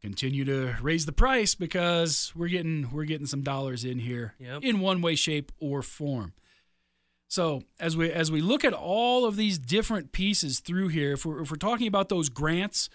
[0.00, 4.62] continue to raise the price because we're getting we're getting some dollars in here Yep.
[4.62, 6.32] in one way shape or form
[7.28, 11.24] so as we as we look at all of these different pieces through here if
[11.26, 12.88] we're, if we're talking about those grants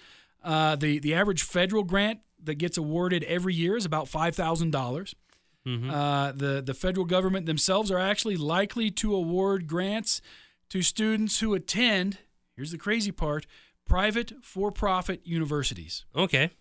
[0.44, 5.14] uh, the the average federal grant that gets awarded every year is about $5000
[5.68, 5.92] Mhm.
[5.92, 10.22] uh, the the federal government themselves are actually likely to award grants
[10.70, 12.20] to students who attend
[12.56, 13.48] here's the crazy part
[13.84, 16.52] private for-profit universities okay?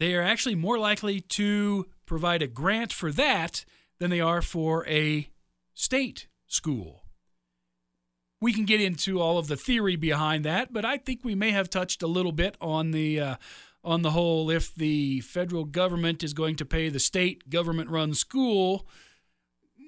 [0.00, 3.64] They are actually more likely to provide a grant for that
[3.98, 5.30] than they are for a
[5.72, 7.02] state school.
[8.40, 11.52] We can get into all of the theory behind that, but I think we may
[11.52, 13.36] have touched a little bit on the uh,
[13.82, 14.50] on the whole.
[14.50, 18.86] If the federal government is going to pay the state government-run school,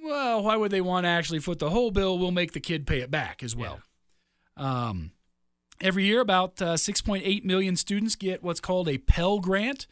[0.03, 2.19] well, why would they want to actually foot the whole bill?
[2.19, 3.81] We'll make the kid pay it back as well.
[4.57, 5.11] Um,
[5.81, 9.87] Every year, about uh, 6.8 million students get what's called a Pell Grant.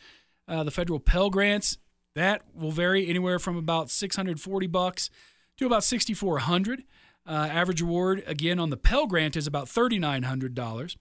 [0.49, 1.79] Uh, the federal Pell Grants
[2.15, 5.11] that will vary anywhere from about 640 bucks
[5.59, 6.85] to about 6,400.
[7.27, 10.97] Uh, average award again on the Pell Grant is about $3,900.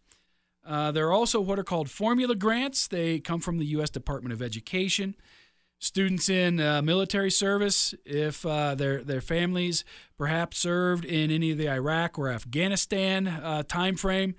[0.65, 2.87] Uh, there are also what are called formula grants.
[2.87, 3.89] They come from the U.S.
[3.89, 5.15] Department of Education.
[5.79, 9.83] Students in uh, military service, if uh, their their families
[10.17, 14.35] perhaps served in any of the Iraq or Afghanistan uh, time frame,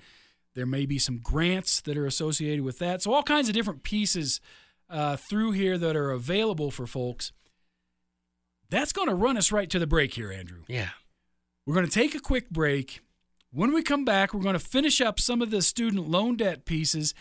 [0.54, 3.02] there may be some grants that are associated with that.
[3.02, 4.40] So all kinds of different pieces
[4.88, 7.32] uh, through here that are available for folks.
[8.70, 10.62] That's going to run us right to the break here, Andrew.
[10.68, 10.90] Yeah.
[11.66, 13.00] We're going to take a quick break.
[13.52, 16.64] When we come back, we're going to finish up some of the student loan debt
[16.64, 17.14] pieces.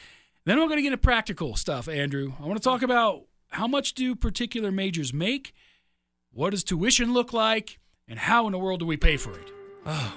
[0.45, 2.33] Then we're going to get into practical stuff, Andrew.
[2.39, 5.53] I want to talk about how much do particular majors make?
[6.31, 7.79] What does tuition look like?
[8.07, 9.51] and how in the world do we pay for it?
[9.85, 10.13] Oh,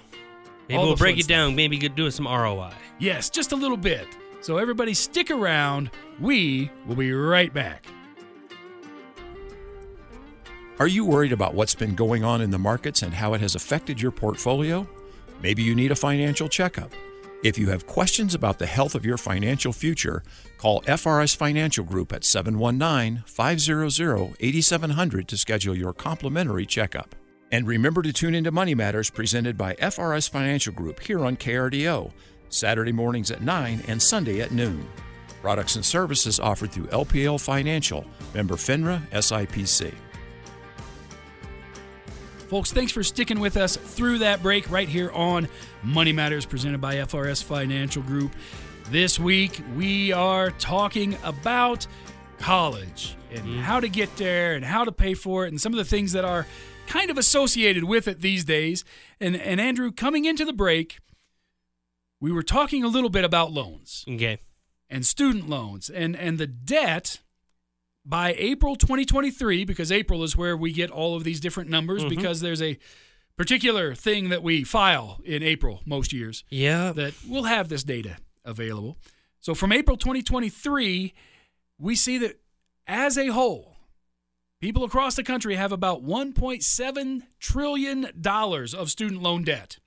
[0.68, 1.55] maybe we'll break fun it down.
[1.55, 2.72] Maybe could do some ROI.
[2.98, 4.07] Yes, just a little bit.
[4.40, 5.90] So everybody stick around.
[6.20, 7.87] We will be right back.
[10.79, 13.55] Are you worried about what's been going on in the markets and how it has
[13.55, 14.87] affected your portfolio?
[15.42, 16.92] Maybe you need a financial checkup.
[17.42, 20.22] If you have questions about the health of your financial future,
[20.59, 27.14] call FRS Financial Group at 719 500 8700 to schedule your complimentary checkup.
[27.53, 32.11] And remember to tune into Money Matters presented by FRS Financial Group here on KRDO,
[32.49, 34.87] Saturday mornings at 9 and Sunday at noon.
[35.43, 38.05] Products and services offered through LPL Financial,
[38.35, 39.95] member FINRA SIPC.
[42.49, 45.49] Folks, thanks for sticking with us through that break right here on
[45.85, 48.33] Money Matters presented by FRS Financial Group.
[48.91, 51.87] This week, we are talking about
[52.39, 53.61] college and mm.
[53.61, 56.13] how to get there and how to pay for it and some of the things
[56.13, 56.47] that are
[56.87, 58.85] kind of associated with it these days.
[59.20, 60.99] And, and Andrew, coming into the break,
[62.20, 64.38] we were talking a little bit about loans Okay.
[64.88, 67.20] and student loans and, and the debt
[68.05, 72.14] by April 2023, because April is where we get all of these different numbers mm-hmm.
[72.14, 72.79] because there's a
[73.37, 76.92] particular thing that we file in April most years Yeah.
[76.92, 78.96] that we'll have this data available.
[79.40, 81.12] So from April 2023,
[81.79, 82.40] we see that
[82.87, 83.76] as a whole,
[84.61, 89.79] people across the country have about 1.7 trillion dollars of student loan debt.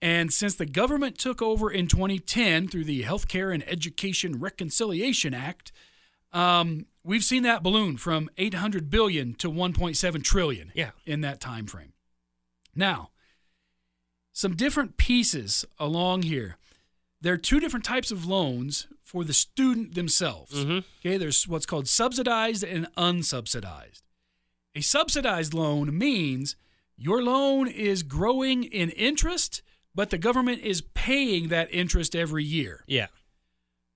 [0.00, 5.70] And since the government took over in 2010 through the Healthcare and Education Reconciliation Act,
[6.32, 10.90] um, we've seen that balloon from 800 billion to 1.7 trillion Yeah.
[11.06, 11.92] in that time frame.
[12.74, 13.10] Now,
[14.32, 16.56] some different pieces along here.
[17.20, 20.54] There are two different types of loans for the student themselves.
[20.54, 20.84] Mhm.
[21.00, 24.00] Okay, there's what's called subsidized and unsubsidized.
[24.74, 26.56] A subsidized loan means
[26.96, 29.60] your loan is growing in interest,
[29.94, 32.84] but the government is paying that interest every year.
[32.86, 33.08] Yeah.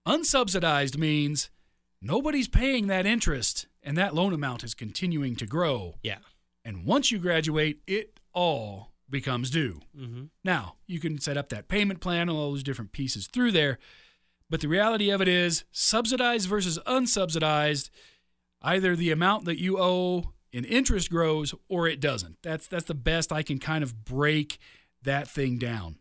[0.06, 1.48] Unsubsidized means
[2.02, 5.98] nobody's paying that interest and that loan amount is continuing to grow.
[6.02, 6.18] Yeah.
[6.62, 9.80] And once you graduate, it all becomes due.
[9.96, 10.24] Mm-hmm.
[10.44, 13.78] Now, you can set up that payment plan, and all those different pieces through there.
[14.48, 17.90] But the reality of it is, subsidized versus unsubsidized,
[18.62, 22.38] either the amount that you owe in interest grows or it doesn't.
[22.42, 24.58] That's that's the best I can kind of break
[25.02, 25.96] that thing down.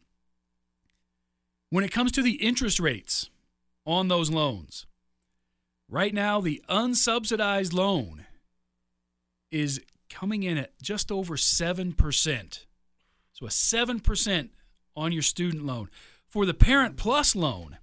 [1.70, 3.30] When it comes to the interest rates
[3.86, 4.86] on those loans,
[5.90, 8.26] right now the unsubsidized loan
[9.52, 12.66] is coming in at just over 7%.
[13.34, 14.50] So a 7%
[14.96, 15.90] on your student loan.
[16.28, 17.78] For the Parent Plus loan,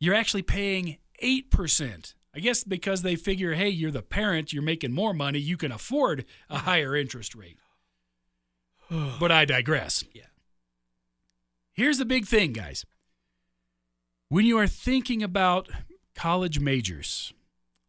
[0.00, 2.14] you're actually paying 8%.
[2.36, 5.70] I guess because they figure, hey, you're the parent, you're making more money, you can
[5.70, 7.58] afford a higher interest rate.
[9.20, 10.02] but I digress.
[10.12, 10.24] Yeah.
[11.72, 12.84] Here's the big thing, guys.
[14.28, 15.68] When you are thinking about
[16.14, 17.32] college majors,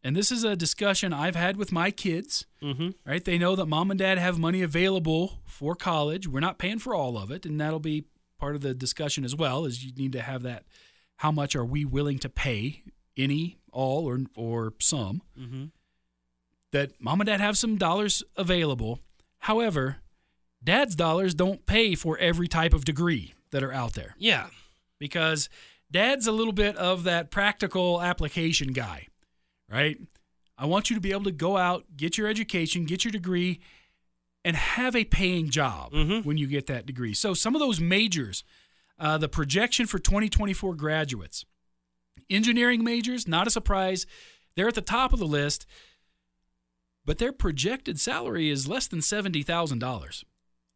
[0.02, 2.90] and this is a discussion I've had with my kids, Mm-hmm.
[3.04, 3.24] right?
[3.24, 6.26] They know that mom and dad have money available for college.
[6.26, 8.04] We're not paying for all of it, and that'll be
[8.38, 9.64] part of the discussion as well.
[9.64, 10.64] Is you need to have that.
[11.16, 12.82] How much are we willing to pay?
[13.16, 15.22] Any, all, or or some?
[15.38, 15.64] Mm-hmm.
[16.72, 19.00] That mom and dad have some dollars available.
[19.40, 19.98] However,
[20.62, 24.48] dad's dollars don't pay for every type of degree that are out there Yeah.
[24.98, 25.48] because
[25.90, 29.06] dad's a little bit of that practical application guy,
[29.70, 29.98] right?
[30.58, 33.60] I want you to be able to go out, get your education, get your degree,
[34.44, 36.24] and have a paying job Mhm.
[36.24, 37.14] when you get that degree.
[37.14, 38.42] So, some of those majors,
[38.98, 41.44] uh, the projection for 2024 graduates,
[42.30, 44.06] engineering majors, not a surprise,
[44.54, 45.66] they're at the top of the list,
[47.04, 50.24] but their projected salary is less than $70,000.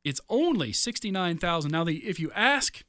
[0.05, 1.71] It's only $69,000.
[1.71, 2.83] Now, the, if you ask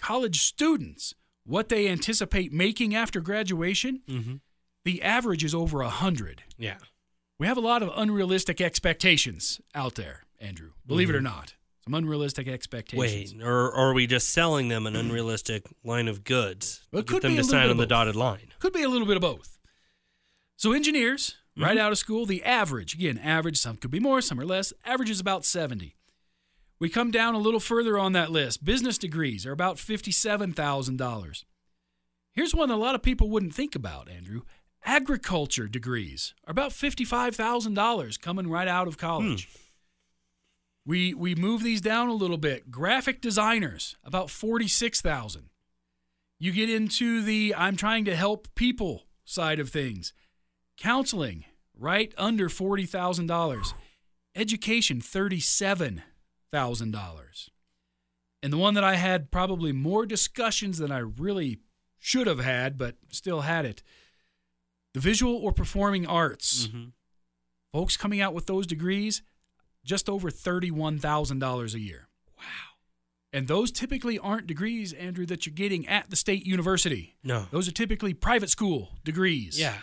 [0.00, 4.34] college students what they anticipate making after graduation, Mm-hmm.
[4.84, 6.42] the average is over a hundred.
[6.58, 6.78] Yeah.
[7.38, 10.70] We have a lot of unrealistic expectations out there, Andrew.
[10.86, 11.54] Believe it or not,
[11.86, 13.34] some unrealistic expectations.
[13.34, 17.06] Wait, or, or are we just selling them an unrealistic line of goods Well, it
[17.06, 18.52] could them be a to sign on the dotted line?
[18.58, 19.58] Could be a little bit of both.
[20.56, 21.62] So engineers, hmm?
[21.62, 24.72] right out of school, the average, again, average, some could be more, some are less.
[24.84, 25.94] Average is about 70.
[26.78, 28.64] We come down a little further on that list.
[28.64, 31.44] Business degrees are about $57,000.
[32.32, 34.42] Here's one that a lot of people wouldn't think about, Andrew.
[34.84, 39.46] Agriculture degrees are about $55,000 coming right out of college.
[39.46, 39.65] Hmm.
[40.86, 42.70] We we move these down a little bit.
[42.70, 45.50] Graphic designers about 46,000.
[46.38, 50.12] You get into the I'm trying to help people side of things.
[50.78, 51.44] Counseling,
[51.76, 53.72] right under $40,000.
[54.36, 57.48] Education, $37,000.
[58.42, 61.58] And the one that I had probably more discussions than I really
[61.98, 63.82] should have had, but still had it.
[64.94, 66.68] The visual or performing arts.
[66.68, 66.92] Mhm.
[67.72, 69.22] Folks coming out with those degrees,
[69.86, 72.08] just over $31,000 a year.
[72.36, 72.44] Wow.
[73.32, 77.16] And those typically aren't degrees, Andrew, that you're getting at the state university.
[77.24, 77.46] No.
[77.50, 79.58] Those are typically private school degrees.
[79.58, 79.78] Yeah.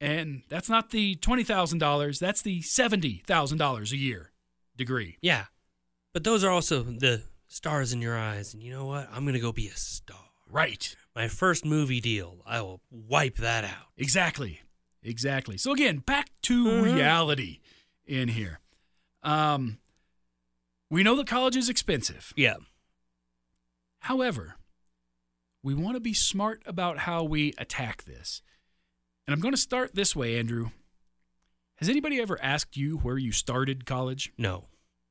[0.00, 4.30] And that's not the $20,000, that's the $70,000 a year
[4.76, 5.18] degree.
[5.20, 5.44] Yeah.
[6.14, 8.54] But those are also the stars in your eyes.
[8.54, 9.08] And you know what?
[9.12, 10.16] I'm going to go be a star.
[10.50, 10.96] Right.
[11.14, 13.88] My first movie deal, I will wipe that out.
[13.96, 14.60] Exactly.
[15.02, 15.56] Exactly.
[15.58, 16.82] So again, back to Mhm.
[16.94, 17.60] reality
[18.06, 18.60] in here.
[19.22, 19.78] Um
[20.90, 22.32] we know that college is expensive.
[22.36, 22.56] Yeah.
[24.00, 24.56] However,
[25.62, 28.42] we want to be smart about how we attack this.
[29.26, 30.70] And I'm going to start this way, Andrew.
[31.76, 34.32] Has anybody ever asked you where you started college?
[34.36, 34.66] No.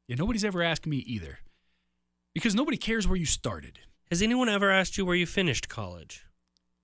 [0.07, 1.39] Yeah, nobody's ever asked me either.
[2.33, 3.79] Because nobody cares where you started.
[4.09, 6.25] Has anyone ever asked you where you finished college?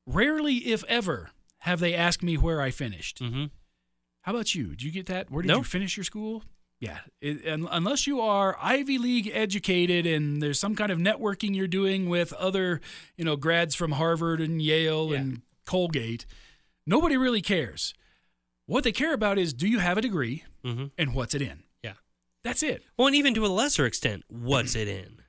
[0.05, 3.19] Rarely, if ever, have they asked me where I finished.
[3.21, 3.45] Mm-hmm.
[4.21, 4.69] How about you?
[4.69, 5.29] Did you get that?
[5.31, 5.57] Where did No.
[5.57, 6.43] you finish your school?
[6.79, 11.55] Yeah, it, un- unless you are Ivy League educated and there's some kind of networking
[11.55, 12.81] you're doing with other,
[13.15, 15.19] you know, grads from Harvard and Yale Yeah.
[15.19, 16.25] and Colgate,
[16.85, 17.93] nobody really cares.
[18.67, 20.85] What they care about is do you have a degree Mm-hmm.
[20.97, 21.63] and what's it in?
[21.83, 21.93] Yeah.
[22.43, 22.83] That's it.
[22.97, 25.21] Well, and even to a lesser extent, what's it in?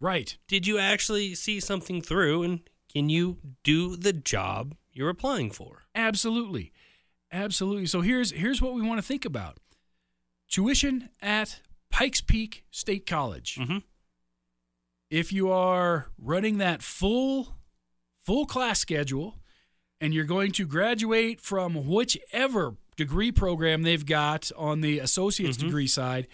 [0.00, 0.36] Right.
[0.48, 2.60] Did you actually see something through and
[2.92, 5.82] can you do the job you're applying for?
[5.94, 6.72] Absolutely.
[7.32, 7.86] Absolutely.
[7.86, 9.58] So here's here's what we want to think about.
[10.54, 13.56] Tuition at Pikes Peak State College.
[13.56, 13.78] Mm-hmm.
[15.10, 17.56] if you are running that full
[18.20, 19.36] full class schedule
[20.00, 25.60] and you're going to graduate from whichever degree program they've got on the associate's Mhm.
[25.62, 26.28] degree side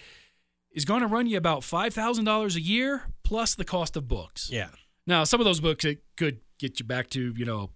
[0.70, 4.50] is going to run you about $5,000 a year plus the cost of books.
[4.50, 4.68] Yeah.
[5.06, 7.70] Now, some of those books it could get you back to, you know,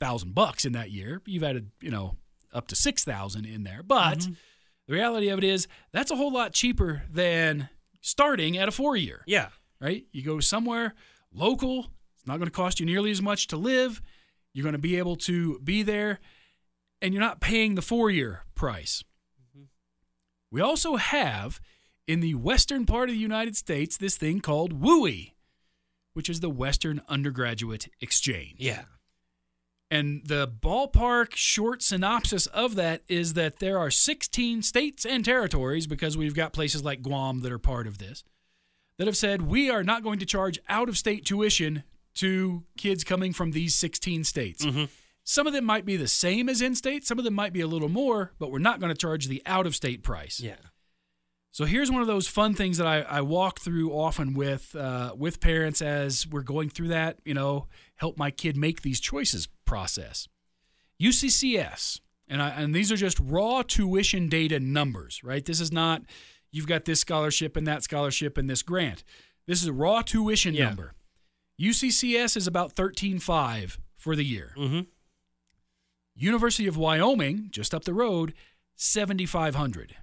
[0.00, 1.20] 1000 bucks in that year.
[1.26, 2.16] You've added, you know,
[2.52, 3.82] up to 6000 in there.
[3.82, 4.36] But Mhm.
[4.90, 7.68] The reality of it is that's a whole lot cheaper than
[8.00, 9.50] starting at a 4 year Yeah.
[9.80, 10.04] right?
[10.10, 10.94] You go somewhere
[11.32, 14.02] local, it's not going to cost you nearly as much to live.
[14.52, 16.18] You're going to be able to be there,
[17.00, 19.04] and you're not paying the four year price.
[19.40, 19.66] Mm-hmm.
[20.50, 21.60] We also have
[22.08, 25.28] in the western part of the United States this thing called WUE,
[26.14, 28.56] which is the Western Undergraduate Exchange.
[28.58, 28.82] Yeah.
[29.90, 35.86] And the ballpark short synopsis of that is that there are 16 states and territories,
[35.88, 38.22] because we've got places like Guam that are part of this,
[38.98, 41.82] that have said we are not going to charge out of state tuition
[42.14, 44.64] to kids coming from these 16 states.
[44.64, 44.88] Mhm.
[45.24, 47.60] Some of them might be the same as in state, some of them might be
[47.60, 50.40] a little more, but we're not going to charge the out of state price.
[50.40, 50.56] Yeah.
[51.52, 55.14] So here's one of those fun things that I, I walk through often with uh,
[55.16, 59.48] with parents as we're going through that, you know, help my kid make these choices
[59.64, 60.28] process.
[61.02, 65.44] UCCS, and I, and these are just raw tuition data numbers, right?
[65.44, 66.02] This is not
[66.52, 69.02] you've got this scholarship and that scholarship and this grant.
[69.46, 70.66] This is a raw tuition Yeah.
[70.66, 70.94] number.
[71.60, 74.54] UCCS is about 13.5 for the year.
[74.56, 74.80] Mm-hmm.
[76.14, 78.34] University of Wyoming, just up the road,
[78.76, 79.96] 7,500.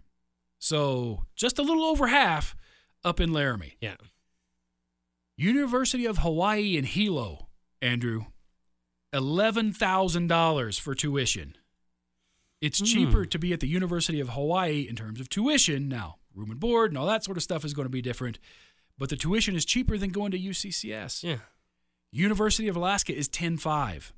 [0.59, 2.55] So just a little over half
[3.03, 3.77] up in Laramie.
[3.81, 3.95] Yeah.
[5.37, 7.47] University of Hawaii in Hilo,
[7.81, 8.25] Andrew,
[9.13, 11.55] $11,000 for tuition.
[12.59, 12.85] It's Hmm.
[12.85, 15.87] cheaper to be at the University of Hawaii in terms of tuition.
[15.87, 18.39] Now, room and board and all that sort of stuff is going to be different,
[18.97, 21.23] but the tuition is cheaper than going to UCCS.
[21.23, 21.39] Yeah.
[22.11, 24.11] University of Alaska is 10.5.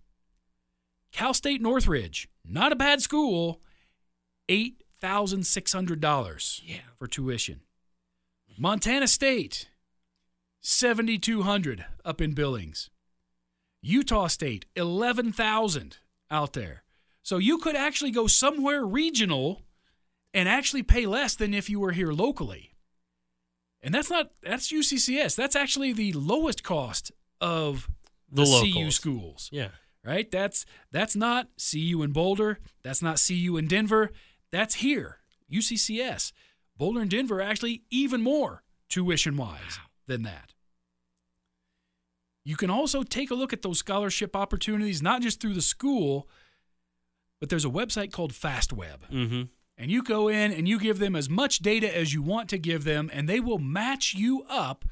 [1.11, 3.61] Cal State Northridge, not a bad school,
[5.02, 6.78] $8,600 Yeah.
[6.95, 7.62] for tuition.
[8.58, 9.68] Montana State,
[10.62, 12.89] 7,200 up in Billings.
[13.82, 15.97] Utah State, 11,000
[16.30, 16.84] out there.
[17.22, 19.62] So you could actually go somewhere regional
[20.34, 22.76] and actually pay less than if you were here locally.
[23.82, 25.36] And that's not that's UCCS.
[25.36, 27.89] That's actually the lowest cost of
[28.30, 29.70] The the, CU schools Yeah.
[30.04, 30.30] right?
[30.30, 32.60] That's that's not CU in Boulder.
[32.84, 34.12] That's not CU in Denver.
[34.52, 35.20] That's here,
[35.52, 36.32] UCCS.
[36.78, 40.54] Boulder and Denver are actually even more tuition wise than that.
[42.45, 46.28] You can also take a look at those scholarship opportunities, not just through the school,
[47.39, 49.10] but there's a website called FastWeb.
[49.12, 49.41] Mm-hmm.
[49.78, 52.58] And you go in and you give them as much data as you want to
[52.58, 54.84] give them, and they will match you up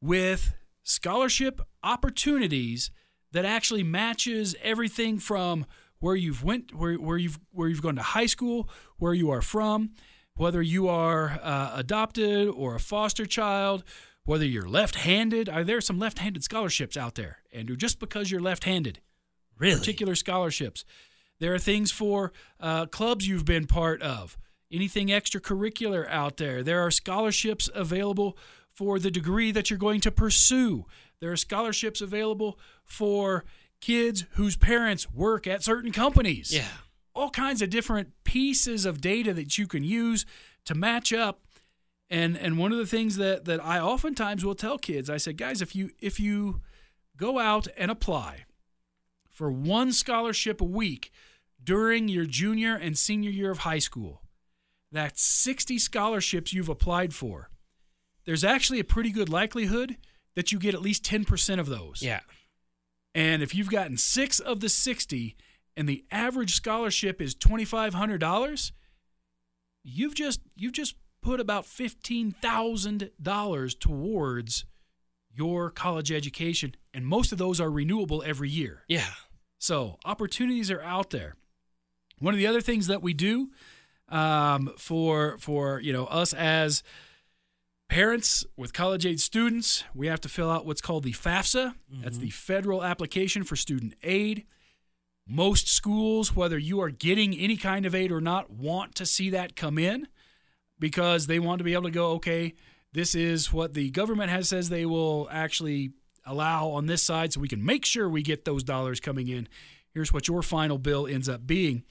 [0.00, 2.90] with scholarship opportunities
[3.32, 5.64] that actually matches everything from
[6.02, 9.40] where you've went where, where you've where you've gone to high school, where you are
[9.40, 9.90] from,
[10.34, 13.84] whether you are uh, adopted or a foster child,
[14.24, 15.48] whether you're left-handed.
[15.48, 17.76] Are there some left-handed scholarships out there, Andrew?
[17.76, 18.98] Just because you're left-handed,
[19.56, 19.78] Really?
[19.78, 20.84] particular scholarships.
[21.38, 24.36] There are things for uh, clubs you've been part of,
[24.72, 26.64] anything extracurricular out there.
[26.64, 28.36] There are scholarships available
[28.72, 30.86] for the degree that you're going to pursue.
[31.20, 33.44] There are scholarships available for
[33.82, 36.54] kids whose parents work at certain companies.
[36.54, 36.64] Yeah.
[37.14, 40.24] All kinds of different pieces of data that you can use
[40.64, 41.42] to match up.
[42.08, 45.36] And and one of the things that that I oftentimes will tell kids, I said,
[45.36, 46.60] guys, if you if you
[47.18, 48.44] go out and apply
[49.28, 51.10] for one scholarship a week
[51.62, 54.22] during your junior and senior year of high school,
[54.90, 57.50] that's 60 scholarships you've applied for.
[58.24, 59.96] There's actually a pretty good likelihood
[60.34, 62.02] that you get at least 10% of those.
[62.02, 62.20] Yeah.
[63.14, 65.36] And if you've gotten six of the 60
[65.76, 68.72] and the average scholarship is $2,500,
[69.84, 74.64] you've just, you've just put about $15,000 towards
[75.34, 76.74] your college education.
[76.92, 78.82] And most of those are renewable every year.
[78.88, 79.06] Yeah.
[79.58, 81.36] So opportunities are out there.
[82.18, 83.50] One of the other things that we do
[84.08, 86.82] um, for for you know us as
[87.92, 91.74] parents with college age students, we have to fill out what's called the FAFSA.
[92.02, 94.46] That's the Federal Application for Student Aid.
[95.28, 99.28] Most schools, whether you are getting any kind of aid or not, want to see
[99.30, 100.08] that come in
[100.78, 102.54] because they want to be able to go, okay,
[102.94, 105.90] this is what the government has says they will actually
[106.24, 109.46] allow on this side so we can make sure we get those dollars coming in.
[109.90, 111.82] Here's what your final bill ends up being.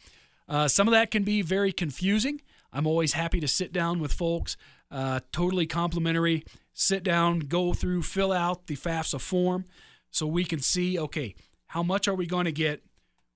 [0.49, 2.41] Uh, some of that can be very confusing.
[2.74, 4.58] I'm always happy to sit down with folks,
[4.92, 9.66] uh, totally complimentary, sit down, go through, fill out the FAFSA form
[10.10, 11.36] so we can see okay,
[11.68, 12.84] how much are we going to get?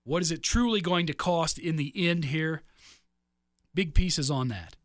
[0.04, 2.62] What is it truly going to cost in the end here?
[3.74, 4.76] Big pieces on that.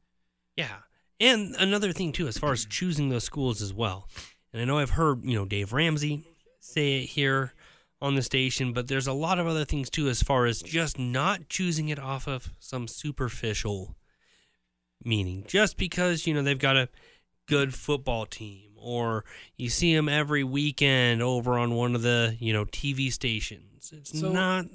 [0.57, 0.79] Yeah.
[1.19, 4.09] And another thing too, as far as choosing those schools as well.
[4.53, 6.25] And I know I've heard, you know, Dave Ramsey
[6.61, 7.53] say it here
[8.01, 10.99] on the station, but there's a lot of other things too, as far as just
[10.99, 13.97] not choosing it off of some superficial
[15.05, 15.45] meaning.
[15.49, 16.89] Just because, you know, they've got a
[17.47, 19.25] good football team or
[19.57, 23.93] you see them every weekend over on one of the, you know, TV stations.
[23.93, 24.67] It's So- not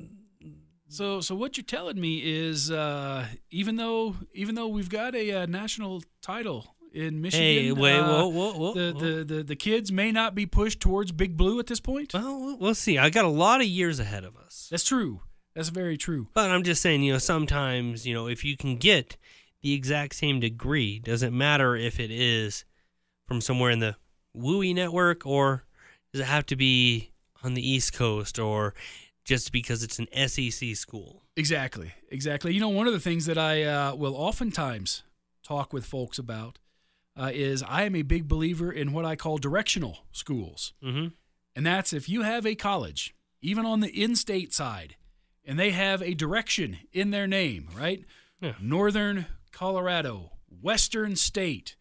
[0.88, 5.32] So, so what you're telling me is, uh, even though even though we've got a
[5.32, 9.55] uh, national title in Michigan, Hey, wait, uh, whoa, whoa, whoa, the, the the the
[9.55, 12.13] kids may not be pushed towards Big Blue at this point.
[12.13, 12.97] We'll- we'll see.
[12.99, 14.67] I got a lot of years ahead of us.
[14.69, 15.21] That's true.
[15.55, 16.28] That's very true.
[16.34, 19.17] But I'm just saying, you know, sometimes, you know, if you can get
[19.62, 22.66] the exact same degree, doesn't matter if it is
[23.28, 23.95] from somewhere in the
[24.36, 25.64] WUE network or
[26.12, 27.12] does it have to be
[27.43, 28.74] on the East Coast or
[29.24, 31.24] just because it's an SEC school?
[31.36, 32.53] Exactly, exactly.
[32.53, 35.03] You know, one of the things that I uh, will oftentimes
[35.43, 36.60] talk with folks about
[37.18, 40.74] uh, is I am a big believer in what I call directional schools.
[40.84, 41.08] Mm-hmm.
[41.56, 44.95] And that's if you have a college, even on the in state side,
[45.45, 48.03] and they have a direction in their name, right?
[48.41, 48.53] Yeah.
[48.60, 49.28] Northern
[49.60, 51.78] Colorado, Western State.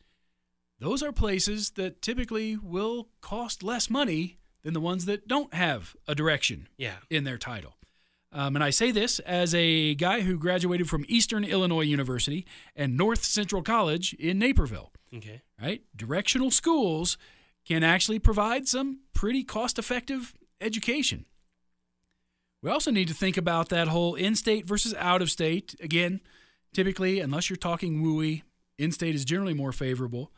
[0.79, 5.97] Those are places that typically will cost less money than the ones that don't have
[6.07, 6.99] a direction Yeah.
[7.11, 7.77] in their title.
[8.31, 12.47] Um, and I say this as a guy who graduated from Eastern Illinois University
[12.77, 15.43] and North Central College in Naperville Okay.
[15.61, 15.83] right?
[15.97, 17.19] Directional schools
[17.65, 21.27] can actually provide some pretty cost effective education.
[22.63, 25.75] We also need to think about that whole in state versus out of state.
[25.81, 26.21] Again,
[26.75, 28.43] typically, unless you're talking wooey,
[28.79, 30.33] in state is generally more favorable.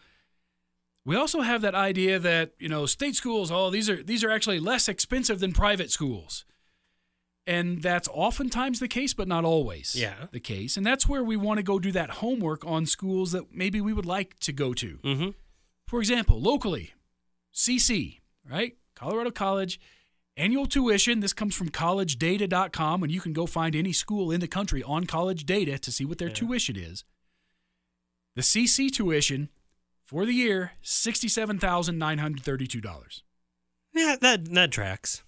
[1.05, 4.31] We also have that idea that, you know, state schools, oh, these are these are
[4.31, 6.45] actually less expensive than private schools.
[7.47, 10.27] And that's oftentimes the case, but not always Yeah.
[10.33, 10.77] the case.
[10.77, 13.93] And that's where we want to go do that homework on schools that maybe we
[13.93, 14.99] would like to go to.
[15.05, 15.29] Mm-hmm.
[15.87, 16.93] For example, locally,
[17.55, 18.19] CC,
[18.51, 18.77] right?
[18.97, 19.79] Colorado College,
[20.37, 21.21] annual tuition.
[21.21, 25.07] This comes from collegedata.com, and you can go find any school in the country on
[25.07, 26.35] college data to see what their Yeah.
[26.35, 27.05] tuition is.
[28.35, 29.49] The CC tuition
[30.05, 33.23] for the year, $67,932.
[33.95, 35.23] Yeah, that that tracks.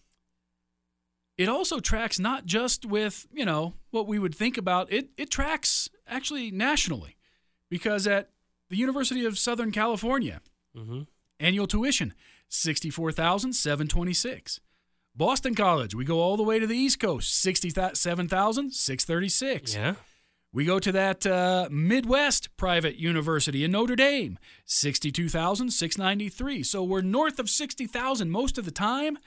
[1.38, 5.30] it also tracks not just with you know what we would think about it it
[5.30, 7.16] tracks actually nationally
[7.70, 8.30] because at
[8.68, 10.40] the university of southern california
[10.76, 11.02] Mm-hmm.
[11.40, 12.12] annual tuition
[12.50, 14.60] 64726
[15.18, 19.94] boston college we go all the way to the east coast 67636 Yeah.
[20.52, 26.62] we go to that uh, Midwest private university in Notre Dame, 62,693.
[26.62, 29.18] So we're north of 60,000 most of the time.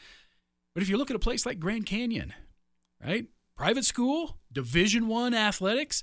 [0.73, 2.33] But if you look at a place like Grand Canyon,
[3.05, 3.25] right?
[3.55, 6.01] Private school, Division 1 athletics,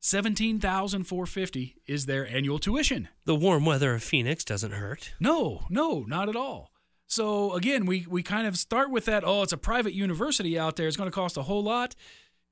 [0.00, 3.08] 17,450 is their annual tuition.
[3.24, 5.12] The warm weather of Phoenix doesn't hurt.
[5.18, 6.70] No, no, not at all.
[7.10, 9.24] So again, we we kind of start with that.
[9.26, 10.86] Oh, it's a private university out there.
[10.86, 11.96] It's going to cost a whole lot.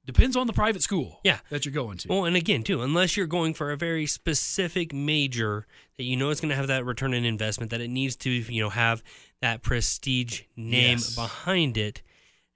[0.04, 1.20] Depends on the private school.
[1.22, 1.38] Yeah.
[1.50, 2.09] that you're going to.
[2.09, 6.30] Well, and again, too, unless you're going for a very specific major that you know
[6.30, 9.02] is going to have that return on investment, that it needs to, you know, have
[9.42, 11.14] that prestige name Yes.
[11.14, 12.02] behind it.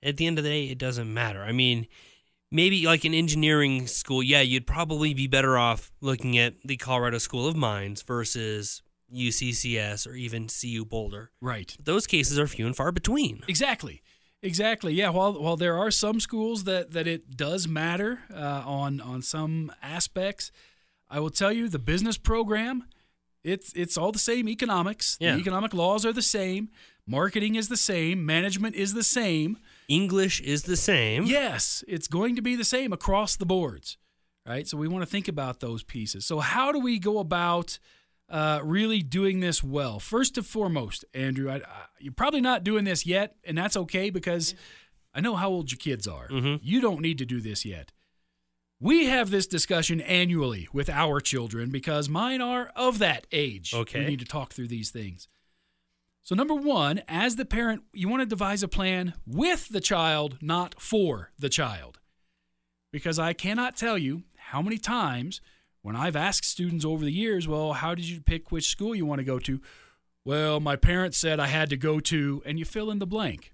[0.02, 1.42] At the end of the day, it doesn't matter.
[1.42, 1.86] I mean,
[2.50, 7.18] maybe like an engineering school, yeah, you'd probably be better off looking at the Colorado
[7.18, 8.82] School of Mines versus
[9.12, 11.30] UCCS or even CU Boulder.
[11.40, 11.76] right.
[11.82, 13.42] Those cases are few and far between.
[13.48, 14.02] Exactly.
[14.42, 14.92] Exactly.
[14.94, 15.10] Yeah.
[15.10, 19.70] While while there are some schools that that it does matter uh, on on some
[19.82, 20.50] aspects,
[21.08, 22.84] I will tell you the business program,
[23.44, 25.16] it's it's all the same economics.
[25.20, 25.34] Yeah.
[25.34, 26.70] The economic laws are the same.
[27.06, 28.24] Marketing is the same.
[28.26, 29.58] Management is the same.
[29.88, 31.24] English is the same.
[31.24, 33.98] Yes, it's going to be the same across the boards,
[34.46, 34.66] right?
[34.66, 36.24] So we want to think about those pieces.
[36.26, 37.78] So how do we go about
[38.32, 40.00] uh, really doing this well?
[40.00, 44.10] First and foremost, Andrew, I, I, you're probably not doing this yet, and that's okay
[44.10, 44.54] because
[45.14, 46.28] I know how old your kids are.
[46.62, 47.92] You don't need to do this yet.
[48.80, 53.72] We have this discussion annually with our children because mine are of that age.
[53.72, 54.00] Okay.
[54.00, 55.28] We need to talk through these things.
[56.24, 60.38] So, number one, as the parent, you want to devise a plan with the child,
[60.40, 61.98] not for the child.
[62.92, 65.40] Because I cannot tell you how many times
[65.82, 69.04] when I've asked students over the years, well, how did you pick which school you
[69.04, 69.60] want to go to?
[70.24, 73.52] Well, my parents said I had to go to, and you fill in the blank.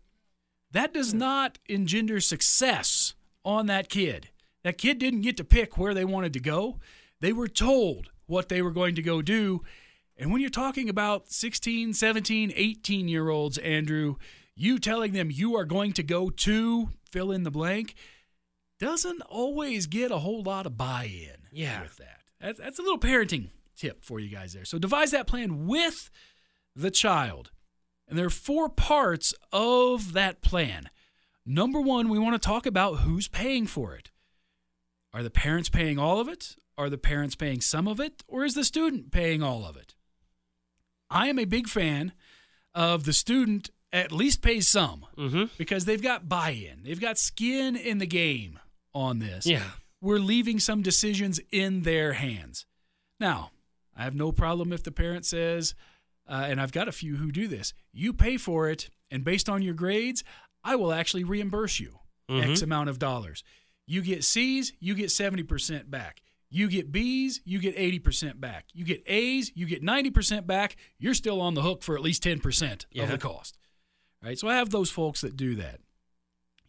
[0.70, 1.18] That does hmm.
[1.18, 3.14] not engender success
[3.45, 4.29] on that kid.
[4.64, 6.79] That kid didn't get to pick where they wanted to go.
[7.20, 9.62] They were told what they were going to go do.
[10.16, 14.16] And when you're talking about 16, 17, 18 year olds, Andrew,
[14.55, 17.95] you telling them you are going to go to fill in the blank
[18.79, 21.83] doesn't always get a whole lot of buy in Yeah.
[21.83, 22.18] with that.
[22.41, 24.64] That's, that's a little parenting tip for you guys there.
[24.64, 26.11] So devise that plan with
[26.74, 27.51] the child.
[28.09, 30.89] And there are four parts of that plan.
[31.45, 34.11] Number one, we want to talk about who's paying for it.
[35.12, 36.57] Are the parents paying all of it?
[36.76, 38.22] Are the parents paying some of it?
[38.28, 39.95] Or is the student paying all of it?
[41.11, 42.12] I am a big fan
[42.74, 45.45] of the student at least pays some Mm-hmm.
[45.57, 48.59] because they've got buy in, they've got skin in the game
[48.95, 49.62] on this Yeah.
[50.01, 52.66] We're leaving some decisions in their hands.
[53.18, 53.51] Now,
[53.96, 55.74] I have no problem if the parent says,
[56.28, 59.49] uh, and I've got a few who do this, you pay for it, and based
[59.49, 60.22] on your grades,
[60.62, 61.99] I will actually reimburse you
[62.30, 63.42] X amount of dollars.
[63.86, 66.20] You get C's, you get 70% back.
[66.51, 68.66] You get B's, you get 80% back.
[68.74, 70.76] You get A's, you get 90% back.
[70.99, 73.59] You're still on the hook for at least 10% of the cost.
[74.22, 74.38] Right?
[74.38, 75.80] So I have those folks that do that.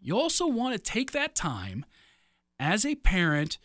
[0.02, 1.86] You also want to take that time
[2.60, 3.58] as a parent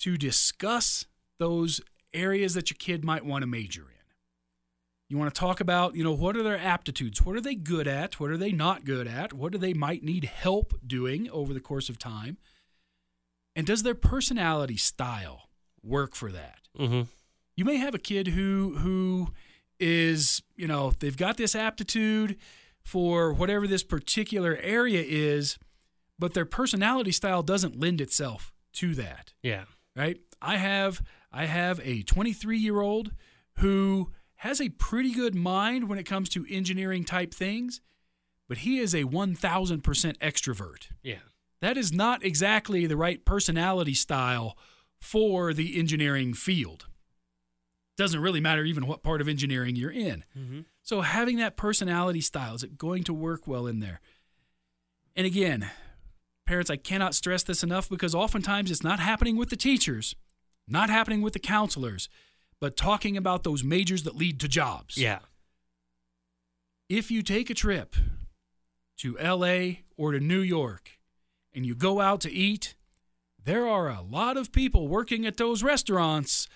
[0.00, 1.06] to discuss
[1.38, 1.80] those
[2.12, 3.88] areas that your kid might want to major in.
[5.08, 7.22] You want to talk about, you know, what are their aptitudes?
[7.22, 8.18] What are they good at?
[8.18, 9.32] What are they not good at?
[9.32, 12.38] What do they might need help doing over the course of time?
[13.54, 15.48] And does their personality style
[15.82, 16.58] work for that?
[16.78, 17.02] Mm-hmm.
[17.54, 19.28] you may have a kid who who
[19.78, 22.36] is you know they've got this aptitude
[22.84, 25.56] for whatever this particular area is
[26.18, 29.64] but their personality style doesn't lend itself to that Yeah.
[29.96, 31.02] right i have
[31.32, 33.12] i have a 23 year old
[33.58, 37.80] who has a pretty good mind when it comes to engineering type things
[38.48, 41.18] but he is a 1000% extrovert Yeah.
[41.60, 44.56] that is not exactly the right personality style
[45.00, 46.86] for the engineering field.
[47.96, 50.24] Doesn't really matter even what part of engineering you're in.
[50.36, 50.60] Mm-hmm.
[50.82, 54.00] So having that personality style, is it going to work well in there?
[55.14, 55.70] And again,
[56.46, 60.14] parents, I cannot stress this enough because oftentimes it's not happening with the teachers,
[60.68, 62.08] not happening with the counselors,
[62.60, 65.20] but talking about those majors that lead to jobs Yeah.
[66.88, 67.96] if you take a trip
[68.98, 70.98] to LA or to New York
[71.52, 72.74] and you go out to eat,
[73.42, 76.46] there are a lot of people working at those restaurants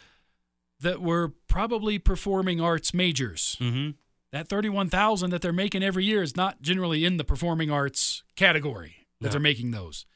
[0.81, 3.57] that were probably performing arts majors.
[3.61, 3.91] Mm-hmm.
[4.31, 8.98] That 31,000 that they're making every year is not generally in the performing arts category
[9.21, 9.31] that No.
[9.33, 10.07] they're making those.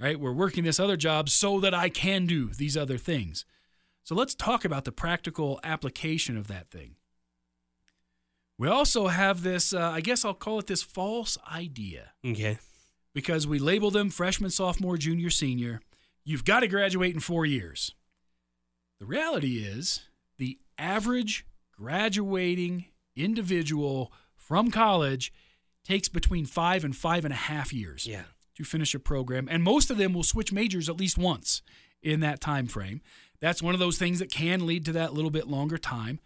[0.00, 0.18] Right?
[0.18, 3.44] We're working this other job so that I can do these other things.
[4.04, 6.94] So let's talk about the practical application of that thing.
[8.56, 12.58] We also have this, uh, I guess I'll call it this false idea Okay.
[13.14, 15.80] because we label them freshman, sophomore, junior, senior.
[16.24, 17.94] You've got to graduate in four years.
[18.98, 20.00] The reality is
[20.38, 25.32] the average graduating individual from college
[25.84, 28.24] takes between five and five and a half years Yeah.
[28.58, 31.62] To finish a program, and most of them will switch majors at least once
[32.02, 33.00] in that time frame.
[33.40, 36.18] That's one of those things that can lead to that little bit longer time.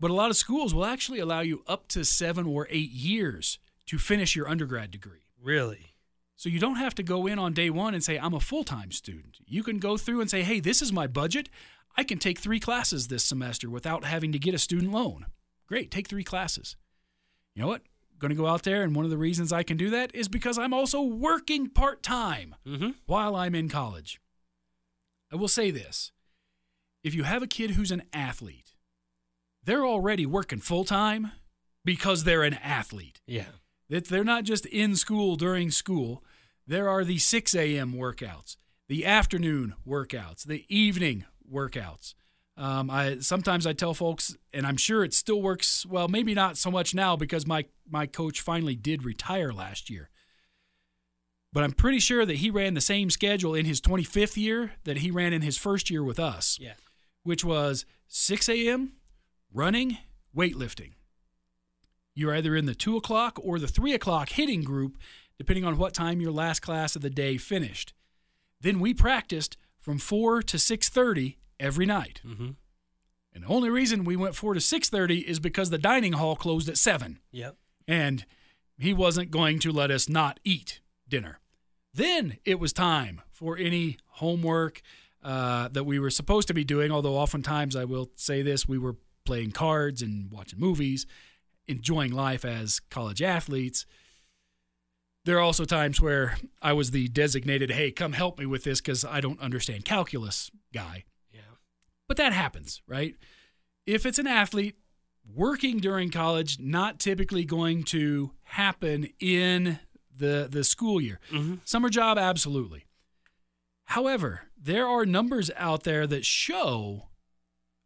[0.00, 3.58] But a lot of schools will actually allow you up to seven or eight years
[3.86, 5.26] to finish your undergrad degree.
[5.42, 5.94] Really?
[6.36, 8.64] So you don't have to go in on day one and say, I'm a full
[8.64, 9.38] time student.
[9.46, 11.50] You can go through and say, hey, this is my budget.
[11.98, 15.26] I can take three classes this semester without having to get a student loan.
[15.66, 16.76] Great, take three classes.
[17.54, 17.82] You know what?
[18.18, 20.26] Going to go out there, and one of the reasons I can do that is
[20.28, 22.90] because I'm also working part time Mm-hmm.
[23.06, 24.20] while I'm in college.
[25.32, 26.10] I will say this
[27.04, 28.74] if you have a kid who's an athlete,
[29.64, 31.30] they're already working full time
[31.84, 33.20] because they're an athlete.
[33.26, 33.44] Yeah.
[33.88, 36.24] That they're not just in school during school.
[36.66, 37.94] There are the 6 a.m.
[37.94, 38.56] workouts,
[38.88, 42.14] the afternoon workouts, the evening workouts.
[42.58, 45.86] Um, I sometimes I tell folks, and I'm sure it still works.
[45.86, 50.10] Well, maybe not so much now because my my coach finally did retire last year.
[51.52, 54.98] But I'm pretty sure that he ran the same schedule in his 25th year that
[54.98, 56.74] he ran in his first year with us Yeah.
[57.22, 58.92] which was 6 a.m.
[59.52, 59.96] running,
[60.36, 60.92] weightlifting.
[62.14, 64.98] You're either in the two o'clock or the three o'clock hitting group,
[65.38, 67.94] depending on what time your last class of the day finished.
[68.60, 72.20] Then we practiced from 4 to 6:30 every night.
[72.26, 72.50] Mm-hmm.
[73.34, 76.68] And the only reason we went 4 to 6:30 is because the dining hall closed
[76.68, 77.56] at 7 Yep.
[77.86, 78.24] and
[78.78, 81.40] he wasn't going to let us not eat dinner.
[81.94, 84.82] Then it was time for any homework
[85.22, 88.78] uh, that we were supposed to be doing, although oftentimes I will say this we
[88.78, 91.06] were playing cards and watching movies,
[91.66, 93.84] enjoying life as college athletes.
[95.24, 98.80] There are also times where I was the designated, hey, come help me with this
[98.80, 101.04] because I don't understand calculus guy.
[102.08, 103.14] But that happens, right?
[103.86, 104.76] If it's an athlete
[105.34, 109.78] working during college, not typically going to happen in
[110.16, 111.20] the the school year.
[111.30, 111.56] Mm-hmm.
[111.64, 112.86] Summer job, absolutely.
[113.84, 117.08] However, there are numbers out there that show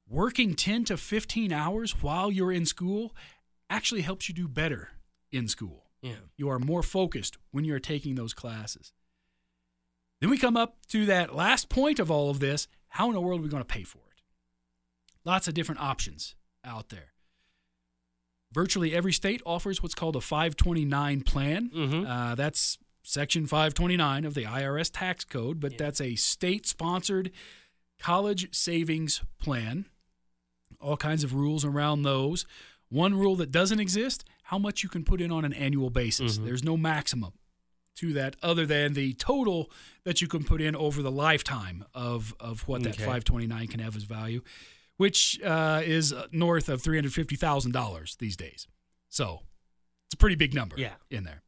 [0.09, 3.15] working 10 to 15 hours while you're in school
[3.71, 4.91] actually helps you do better
[5.31, 5.85] in school.
[6.03, 6.15] Yeah.
[6.37, 8.93] You are more focused when you're taking those classes.
[10.21, 13.21] Then we come up to that last point of all of this how in the
[13.21, 14.12] world are we going to pay for it?
[15.25, 17.13] Lots of different options out there.
[18.53, 21.71] Virtually every state offers what's called a 529 plan.
[21.71, 22.07] Mhm.
[22.07, 25.79] Uh, that's Section 529 of the IRS tax code, but Yeah.
[25.79, 27.33] that's a state sponsored
[27.99, 29.87] college savings plan.
[30.81, 32.45] All kinds of rules around those.
[32.89, 36.39] One rule that doesn't exist how much you can put in on an annual basis.
[36.39, 36.45] Mhm.
[36.45, 37.33] There's no maximum
[37.97, 39.71] to that other than the total
[40.05, 43.97] that you can put in over the lifetime of, of what that 529 can have
[43.97, 44.43] as value,
[44.97, 48.67] which uh, is north of $350,000 these days.
[49.09, 49.41] So
[50.07, 50.95] it's a pretty big number Yeah.
[51.11, 51.43] in there.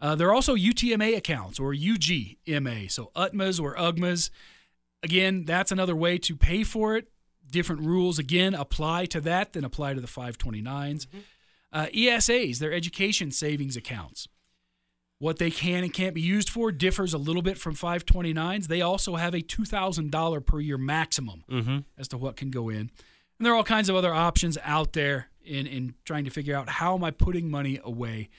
[0.00, 4.30] Uh, there are also UTMA accounts or UGMA, so UTMAs or UGMAs.
[5.02, 7.08] Again, that's another way to pay for it.
[7.50, 11.06] Different rules, again, apply to that than apply to the 529s.
[11.72, 14.26] Uh, ESAs, they're education savings accounts.
[15.20, 18.66] What they can and can't be used for differs a little bit from 529s.
[18.66, 21.78] They also have a $2,000 per year maximum Mm-hmm.
[21.98, 22.78] as to what can go in.
[23.38, 26.56] And there are all kinds of other options out there in, in trying to figure
[26.56, 28.30] out how am I putting money away.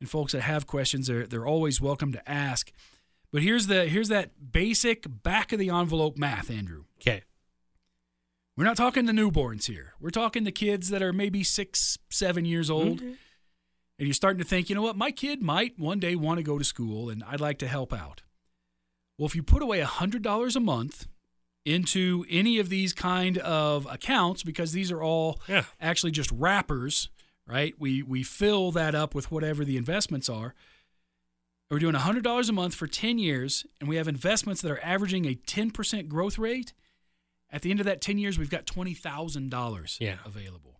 [0.00, 2.72] And folks that have questions, they're, they're always welcome to ask.
[3.32, 6.84] But here's the here's that basic back of the envelope math, Andrew.
[7.00, 7.22] Okay.
[8.56, 9.94] We're not talking the newborns here.
[10.00, 13.02] We're talking the kids that are maybe six, seven years old.
[14.00, 16.42] And you're starting to think, you know what, my kid might one day want to
[16.42, 18.22] go to school and I'd like to help out.
[19.18, 21.06] Well, if you put away $100 a month
[21.66, 25.64] into any of these kind of accounts, because these are all Yeah.
[25.82, 27.10] actually just wrappers,
[27.46, 27.74] right?
[27.78, 30.54] We, we fill that up with whatever the investments are.
[31.70, 35.26] We're doing $100 a month for 10 years, and we have investments that are averaging
[35.26, 36.72] a 10% growth rate.
[37.50, 40.16] At the end of that 10 years, we've got $20,000 Yeah.
[40.24, 40.79] available.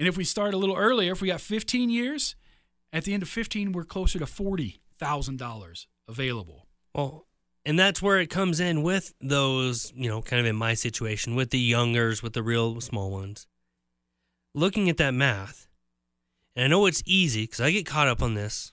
[0.00, 2.34] And if we start a little earlier, if we got 15 years,
[2.90, 6.66] at the end of 15, we're closer to $40,000 available.
[6.94, 7.26] Well,
[7.66, 11.36] and that's where it comes in with those, you know, kind of in my situation
[11.36, 13.46] with the youngers, with the real small ones.
[14.54, 15.68] Looking at that math,
[16.56, 18.72] and I know it's easy because I get caught up on this.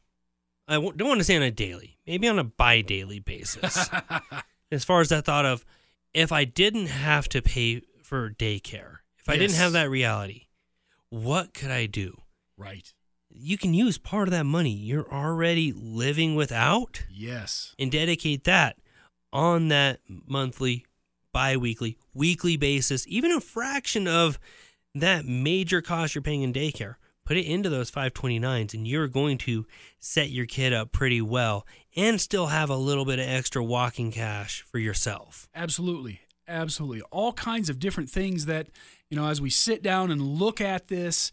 [0.66, 3.90] I don't want to say on a daily, maybe on a bi daily basis.
[4.72, 5.66] as far as that thought of
[6.14, 10.47] if I didn't have to pay for daycare, if I didn't have that reality,
[11.10, 12.22] what could I do?
[12.58, 12.92] right.
[13.30, 17.76] You can use part of that money you're already living without Yes.
[17.78, 18.78] and dedicate that
[19.34, 20.86] on that monthly,
[21.34, 24.40] bi weekly, weekly basis, even a fraction of
[24.96, 26.96] that major cost you're paying in daycare.
[27.26, 29.68] Put it into those 529s, and you're going to
[30.00, 34.10] set your kid up pretty well and still have a little bit of extra walking
[34.12, 35.50] cash for yourself.
[35.54, 36.22] Absolutely.
[36.48, 37.02] Absolutely.
[37.12, 38.70] All kinds of different things that,
[39.10, 41.32] you know, as we sit down and look at this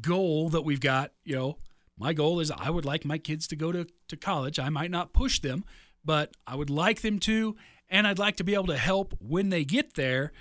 [0.00, 1.56] goal that we've got, you know,
[1.98, 4.58] my goal is I would like my kids to go to, to college.
[4.58, 5.64] I might not push them,
[6.04, 7.56] but I would like them to,
[7.88, 10.32] and I'd like to be able to help when they get there.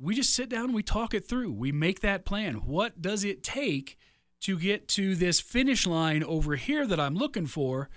[0.00, 1.52] We just sit down we talk it through.
[1.52, 2.66] We make that plan.
[2.66, 3.96] What does it take
[4.40, 7.88] to get to this finish line over here that I'm looking for?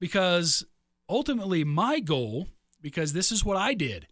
[0.00, 0.64] Because
[1.08, 2.48] ultimately, my goal,
[2.80, 4.08] because this is what I did,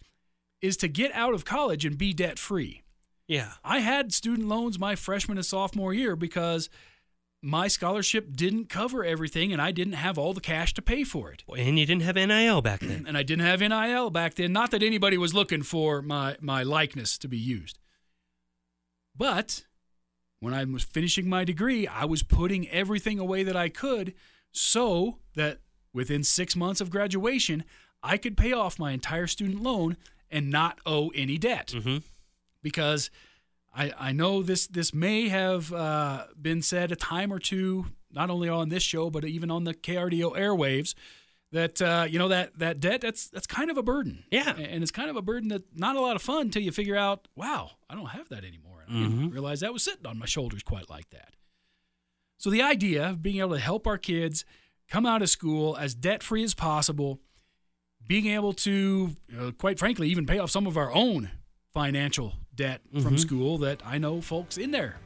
[0.61, 2.84] is to get out of college and be debt free.
[3.27, 3.53] Yeah.
[3.65, 6.69] I had student loans my freshman and sophomore year because
[7.43, 11.31] my scholarship didn't cover everything and I didn't have all the cash to pay for
[11.31, 11.45] it.
[11.57, 13.05] And you didn't have NIL back then.
[13.09, 14.53] And I didn't have NIL back then.
[14.53, 17.79] Not that anybody was looking for my, my likeness to be used.
[19.17, 19.65] But
[20.41, 24.15] when I was finishing my degree, I was putting everything away that I could
[24.53, 25.59] so that
[25.93, 27.65] within six months of graduation,
[28.03, 29.97] I could pay off my entire student loan
[30.31, 31.73] and not owe any debt.
[31.75, 31.99] Mm-hmm.
[32.65, 33.11] Because
[33.73, 38.31] I, I know this this may have uh, been said a time or two, not
[38.31, 40.95] only on this show but even on the KRDO airwaves,
[41.53, 44.25] that uh, you know that that debt that's that's kind of a burden.
[44.31, 44.57] Yeah.
[44.57, 46.97] and it's kind of a burden that not a lot of fun until you figure
[46.97, 50.19] out, wow, I don't have that anymore, and I didn't realize that was sitting on
[50.19, 51.35] my shoulders quite like that.
[52.39, 54.45] So the idea of being able to help our kids
[54.89, 57.21] come out of school as debt free as possible,
[58.07, 61.31] being able to, uh, quite frankly, even pay off some of our own
[61.73, 64.97] financial debt from school that I know folks in their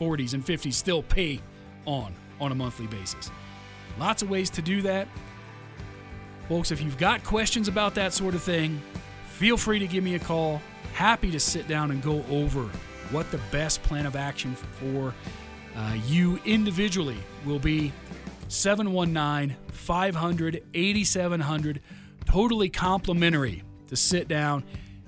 [0.00, 1.40] 40s and 50s still pay
[1.84, 3.30] on on a monthly basis.
[3.98, 5.08] Lots of ways to do that.
[6.48, 8.80] Folks, if you've got questions about that sort of thing,
[9.30, 10.60] feel free to give me a call.
[10.92, 12.62] Happy to sit down and go over
[13.10, 15.14] what the best plan of action for
[15.76, 17.92] uh, you individually will be.
[18.48, 21.80] 719 500 8700.
[22.24, 24.64] Totally complimentary to sit down,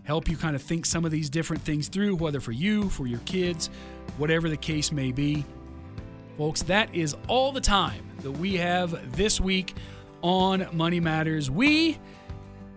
[0.08, 3.06] help you kind of think some of these different things through, whether for you, for
[3.06, 3.68] your kids,
[4.16, 5.44] whatever the case may be.
[6.38, 9.74] Folks, that is all the time that we have this week
[10.22, 11.50] on Money Matters.
[11.50, 11.98] We,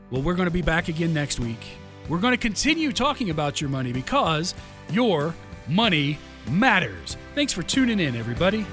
[0.10, 1.66] well, we're going to be back again next week.
[2.10, 4.54] We're going to continue talking about your money because
[4.92, 5.34] your
[5.70, 6.20] money
[6.50, 7.16] matters.
[7.34, 8.66] Thanks for tuning in, everybody.